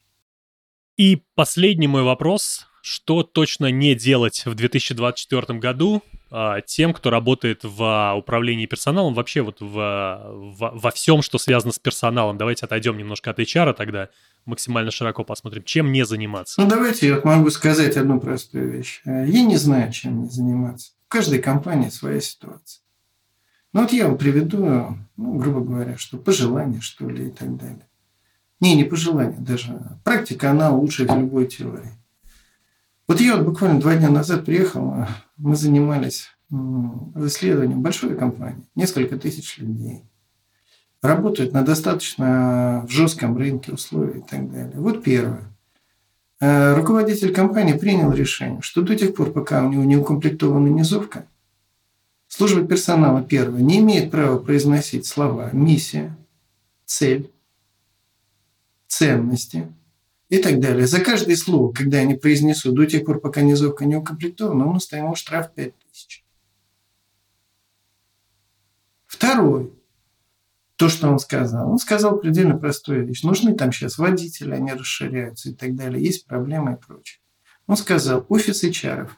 И 0.98 1.24
последний 1.34 1.88
мой 1.88 2.02
вопрос. 2.02 2.67
Что 2.88 3.22
точно 3.22 3.70
не 3.70 3.94
делать 3.94 4.44
в 4.46 4.54
2024 4.54 5.58
году 5.58 6.02
а, 6.30 6.62
тем, 6.62 6.94
кто 6.94 7.10
работает 7.10 7.60
в 7.62 8.14
управлении 8.16 8.64
персоналом, 8.64 9.12
вообще 9.12 9.42
вот 9.42 9.60
в, 9.60 9.66
в, 9.66 10.70
во 10.72 10.90
всем, 10.90 11.20
что 11.20 11.36
связано 11.36 11.74
с 11.74 11.78
персоналом? 11.78 12.38
Давайте 12.38 12.64
отойдем 12.64 12.96
немножко 12.96 13.30
от 13.30 13.40
HR 13.40 13.74
тогда 13.74 14.08
максимально 14.46 14.90
широко 14.90 15.22
посмотрим, 15.22 15.64
чем 15.64 15.92
не 15.92 16.06
заниматься. 16.06 16.62
Ну, 16.62 16.66
давайте 16.66 17.08
я 17.08 17.20
могу 17.24 17.50
сказать 17.50 17.98
одну 17.98 18.20
простую 18.20 18.70
вещь. 18.70 19.02
Я 19.04 19.42
не 19.44 19.58
знаю, 19.58 19.92
чем 19.92 20.22
не 20.22 20.30
заниматься. 20.30 20.92
В 21.08 21.12
каждой 21.12 21.40
компании 21.40 21.90
своя 21.90 22.22
ситуация. 22.22 22.80
Ну, 23.74 23.82
вот 23.82 23.92
я 23.92 24.08
вам 24.08 24.16
приведу, 24.16 24.96
ну, 25.18 25.34
грубо 25.34 25.60
говоря, 25.60 25.98
что 25.98 26.16
пожелания, 26.16 26.80
что 26.80 27.06
ли, 27.06 27.28
и 27.28 27.30
так 27.30 27.54
далее. 27.58 27.86
Не, 28.60 28.76
не 28.76 28.84
пожелания 28.84 29.36
даже. 29.38 29.78
Практика, 30.04 30.52
она 30.52 30.70
лучше 30.70 31.04
любой 31.04 31.48
теории. 31.48 31.98
Вот 33.08 33.20
я 33.20 33.36
вот 33.36 33.46
буквально 33.46 33.80
два 33.80 33.96
дня 33.96 34.10
назад 34.10 34.44
приехал, 34.44 34.92
э, 34.92 35.06
мы 35.36 35.56
занимались 35.56 36.28
исследованием 36.50 37.82
большой 37.82 38.16
компании, 38.16 38.68
несколько 38.74 39.18
тысяч 39.18 39.58
людей– 39.58 40.04
работают 41.02 41.52
на 41.52 41.62
достаточно 41.62 42.84
в 42.88 42.90
жестком 42.90 43.36
рынке 43.36 43.72
условий 43.72 44.20
и 44.20 44.22
так 44.22 44.50
далее. 44.50 44.74
Вот 44.74 45.02
первое. 45.02 45.44
Э, 46.40 46.74
руководитель 46.74 47.32
компании 47.32 47.74
принял 47.74 48.12
решение, 48.12 48.60
что 48.62 48.82
до 48.82 48.96
тех 48.96 49.14
пор, 49.14 49.32
пока 49.32 49.64
у 49.64 49.70
него 49.70 49.84
не 49.84 49.96
укомплектована 49.96 50.68
низовка, 50.68 51.26
служба 52.28 52.66
персонала, 52.66 53.22
первое, 53.22 53.60
не 53.60 53.78
имеет 53.78 54.10
права 54.10 54.38
произносить 54.38 55.06
слова 55.06 55.50
«миссия», 55.52 56.16
«цель», 56.84 57.30
«ценности» 58.86 59.72
и 60.28 60.38
так 60.38 60.60
далее. 60.60 60.86
За 60.86 61.00
каждое 61.00 61.36
слово, 61.36 61.72
когда 61.72 61.98
они 61.98 62.14
произнесут 62.14 62.74
до 62.74 62.86
тех 62.86 63.04
пор, 63.04 63.20
пока 63.20 63.40
низовка 63.40 63.84
не 63.84 63.96
укомплектована, 63.96 64.66
он 64.66 64.78
ему 64.92 65.14
штраф 65.14 65.54
5000. 65.54 66.24
Второй 69.06 69.72
то, 70.78 70.88
что 70.88 71.08
он 71.08 71.18
сказал. 71.18 71.68
Он 71.70 71.78
сказал 71.78 72.20
предельно 72.20 72.56
простую 72.56 73.04
вещь. 73.04 73.24
Нужны 73.24 73.54
там 73.54 73.72
сейчас 73.72 73.98
водители, 73.98 74.52
они 74.52 74.72
расширяются 74.72 75.50
и 75.50 75.52
так 75.52 75.74
далее. 75.74 76.02
Есть 76.02 76.26
проблемы 76.26 76.74
и 76.74 76.86
прочее. 76.86 77.18
Он 77.66 77.76
сказал, 77.76 78.24
офис 78.28 78.62
HR, 78.62 79.10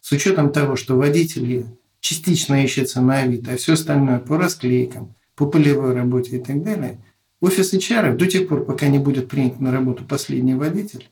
с 0.00 0.12
учетом 0.12 0.52
того, 0.52 0.76
что 0.76 0.96
водители 0.96 1.66
частично 1.98 2.62
ищутся 2.62 3.00
на 3.00 3.18
Авито, 3.18 3.52
а 3.52 3.56
все 3.56 3.72
остальное 3.72 4.20
по 4.20 4.38
расклейкам, 4.38 5.16
по 5.34 5.46
полевой 5.46 5.92
работе 5.92 6.36
и 6.36 6.40
так 6.40 6.62
далее, 6.62 7.04
офис 7.40 7.72
HR 7.74 8.16
до 8.16 8.26
тех 8.26 8.48
пор, 8.48 8.64
пока 8.64 8.88
не 8.88 8.98
будет 8.98 9.28
принят 9.28 9.60
на 9.60 9.72
работу 9.72 10.04
последний 10.04 10.54
водитель, 10.54 11.10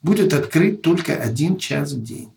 будет 0.00 0.34
открыт 0.34 0.82
только 0.82 1.14
один 1.14 1.56
час 1.56 1.92
в 1.92 2.02
день. 2.02 2.30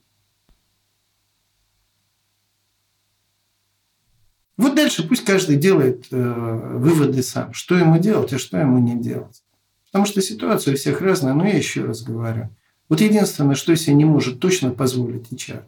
Вот 4.57 4.76
дальше 4.76 5.05
пусть 5.07 5.26
каждый 5.26 5.57
делает 5.57 6.05
э, 6.11 6.78
выводы 6.78 7.21
сам, 7.23 7.53
что 7.53 7.76
ему 7.76 7.97
делать, 7.99 8.32
а 8.32 8.39
что 8.39 8.57
ему 8.57 8.80
не 8.80 8.95
делать. 8.95 9.43
Потому 9.88 10.05
что 10.05 10.21
ситуация 10.21 10.73
у 10.73 10.78
всех 10.78 11.01
разная, 11.01 11.34
но 11.34 11.45
я 11.45 11.57
еще 11.57 11.84
раз 11.84 12.03
говорю. 12.03 12.49
Вот 12.88 13.01
единственное, 13.01 13.55
что 13.55 13.76
себе 13.76 13.95
не 13.95 14.05
может 14.05 14.39
точно 14.39 14.71
позволить 14.71 15.32
HR, 15.32 15.63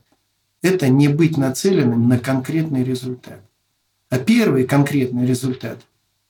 это 0.62 0.88
не 0.88 1.10
быть 1.10 1.38
нацеленным 1.38 2.08
на 2.08 2.18
конкретный 2.18 2.84
результат. 2.84 3.42
А 4.10 4.20
первый 4.20 4.66
конкретный 4.66 5.26
результат 5.26 5.80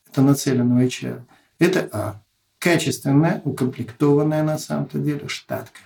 это 0.10 0.22
нацеленного 0.22 0.84
HR– 0.84 1.22
это 1.60 1.90
А. 1.92 2.22
Качественная, 2.60 3.42
укомплектованная 3.46 4.44
на 4.44 4.58
самом-то 4.58 4.98
деле 4.98 5.28
штатка. 5.28 5.80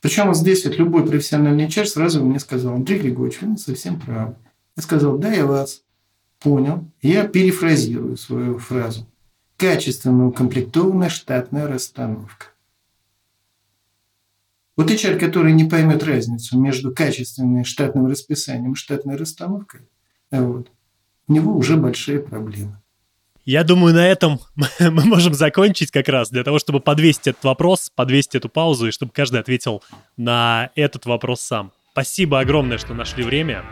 Причем 0.00 0.34
здесь 0.34 0.64
вот 0.64 0.76
любой 0.76 1.06
профессиональный 1.06 1.66
HR 1.66 1.86
сразу 1.86 2.24
мне 2.24 2.38
сказал, 2.38 2.74
Андрей 2.74 3.00
Григорьевич, 3.00 3.40
вы 3.40 3.48
не 3.48 3.56
совсем 3.56 3.98
правы. 3.98 4.36
Я 4.76 4.82
сказал, 4.82 5.18
да, 5.18 5.32
я 5.32 5.46
вас 5.46 5.82
понял. 6.38 6.84
Я 7.02 7.26
перефразирую 7.26 8.16
свою 8.16 8.58
фразу. 8.58 9.06
Качественно 9.56 10.28
укомплектованная 10.28 11.08
штатная 11.08 11.66
расстановка. 11.66 12.46
Вот 14.76 14.90
HR, 14.90 15.18
который 15.18 15.52
не 15.52 15.64
поймет 15.64 16.04
разницу 16.04 16.56
между 16.56 16.94
качественным 16.94 17.64
штатным 17.64 18.06
расписанием 18.06 18.74
и 18.74 18.76
штатной 18.76 19.16
расстановкой, 19.16 19.80
вот, 20.30 20.70
у 21.26 21.32
него 21.32 21.56
уже 21.56 21.76
большие 21.76 22.20
проблемы. 22.20 22.80
Я 23.48 23.64
думаю, 23.64 23.94
на 23.94 24.06
этом 24.06 24.40
мы 24.78 25.06
можем 25.06 25.32
закончить 25.32 25.90
как 25.90 26.06
раз 26.08 26.28
для 26.28 26.44
того, 26.44 26.58
чтобы 26.58 26.80
подвесить 26.80 27.28
этот 27.28 27.44
вопрос, 27.44 27.90
подвесить 27.94 28.34
эту 28.34 28.50
паузу, 28.50 28.88
и 28.88 28.90
чтобы 28.90 29.10
каждый 29.10 29.40
ответил 29.40 29.82
на 30.18 30.68
этот 30.74 31.06
вопрос 31.06 31.40
сам. 31.40 31.72
Спасибо 31.92 32.40
огромное, 32.40 32.76
что 32.76 32.92
нашли 32.92 33.24
время. 33.24 33.64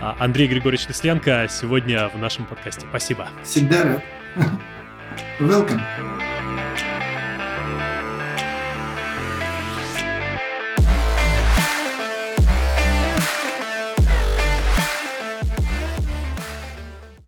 А, 0.00 0.16
Андрей 0.18 0.48
Григорьевич 0.48 0.86
Тесленко 0.86 1.48
сегодня 1.50 2.08
в 2.08 2.18
нашем 2.18 2.46
подкасте. 2.46 2.86
Спасибо. 2.88 3.28
Всегда 3.44 3.82
рад. 3.82 4.02
Welcome. 5.38 5.82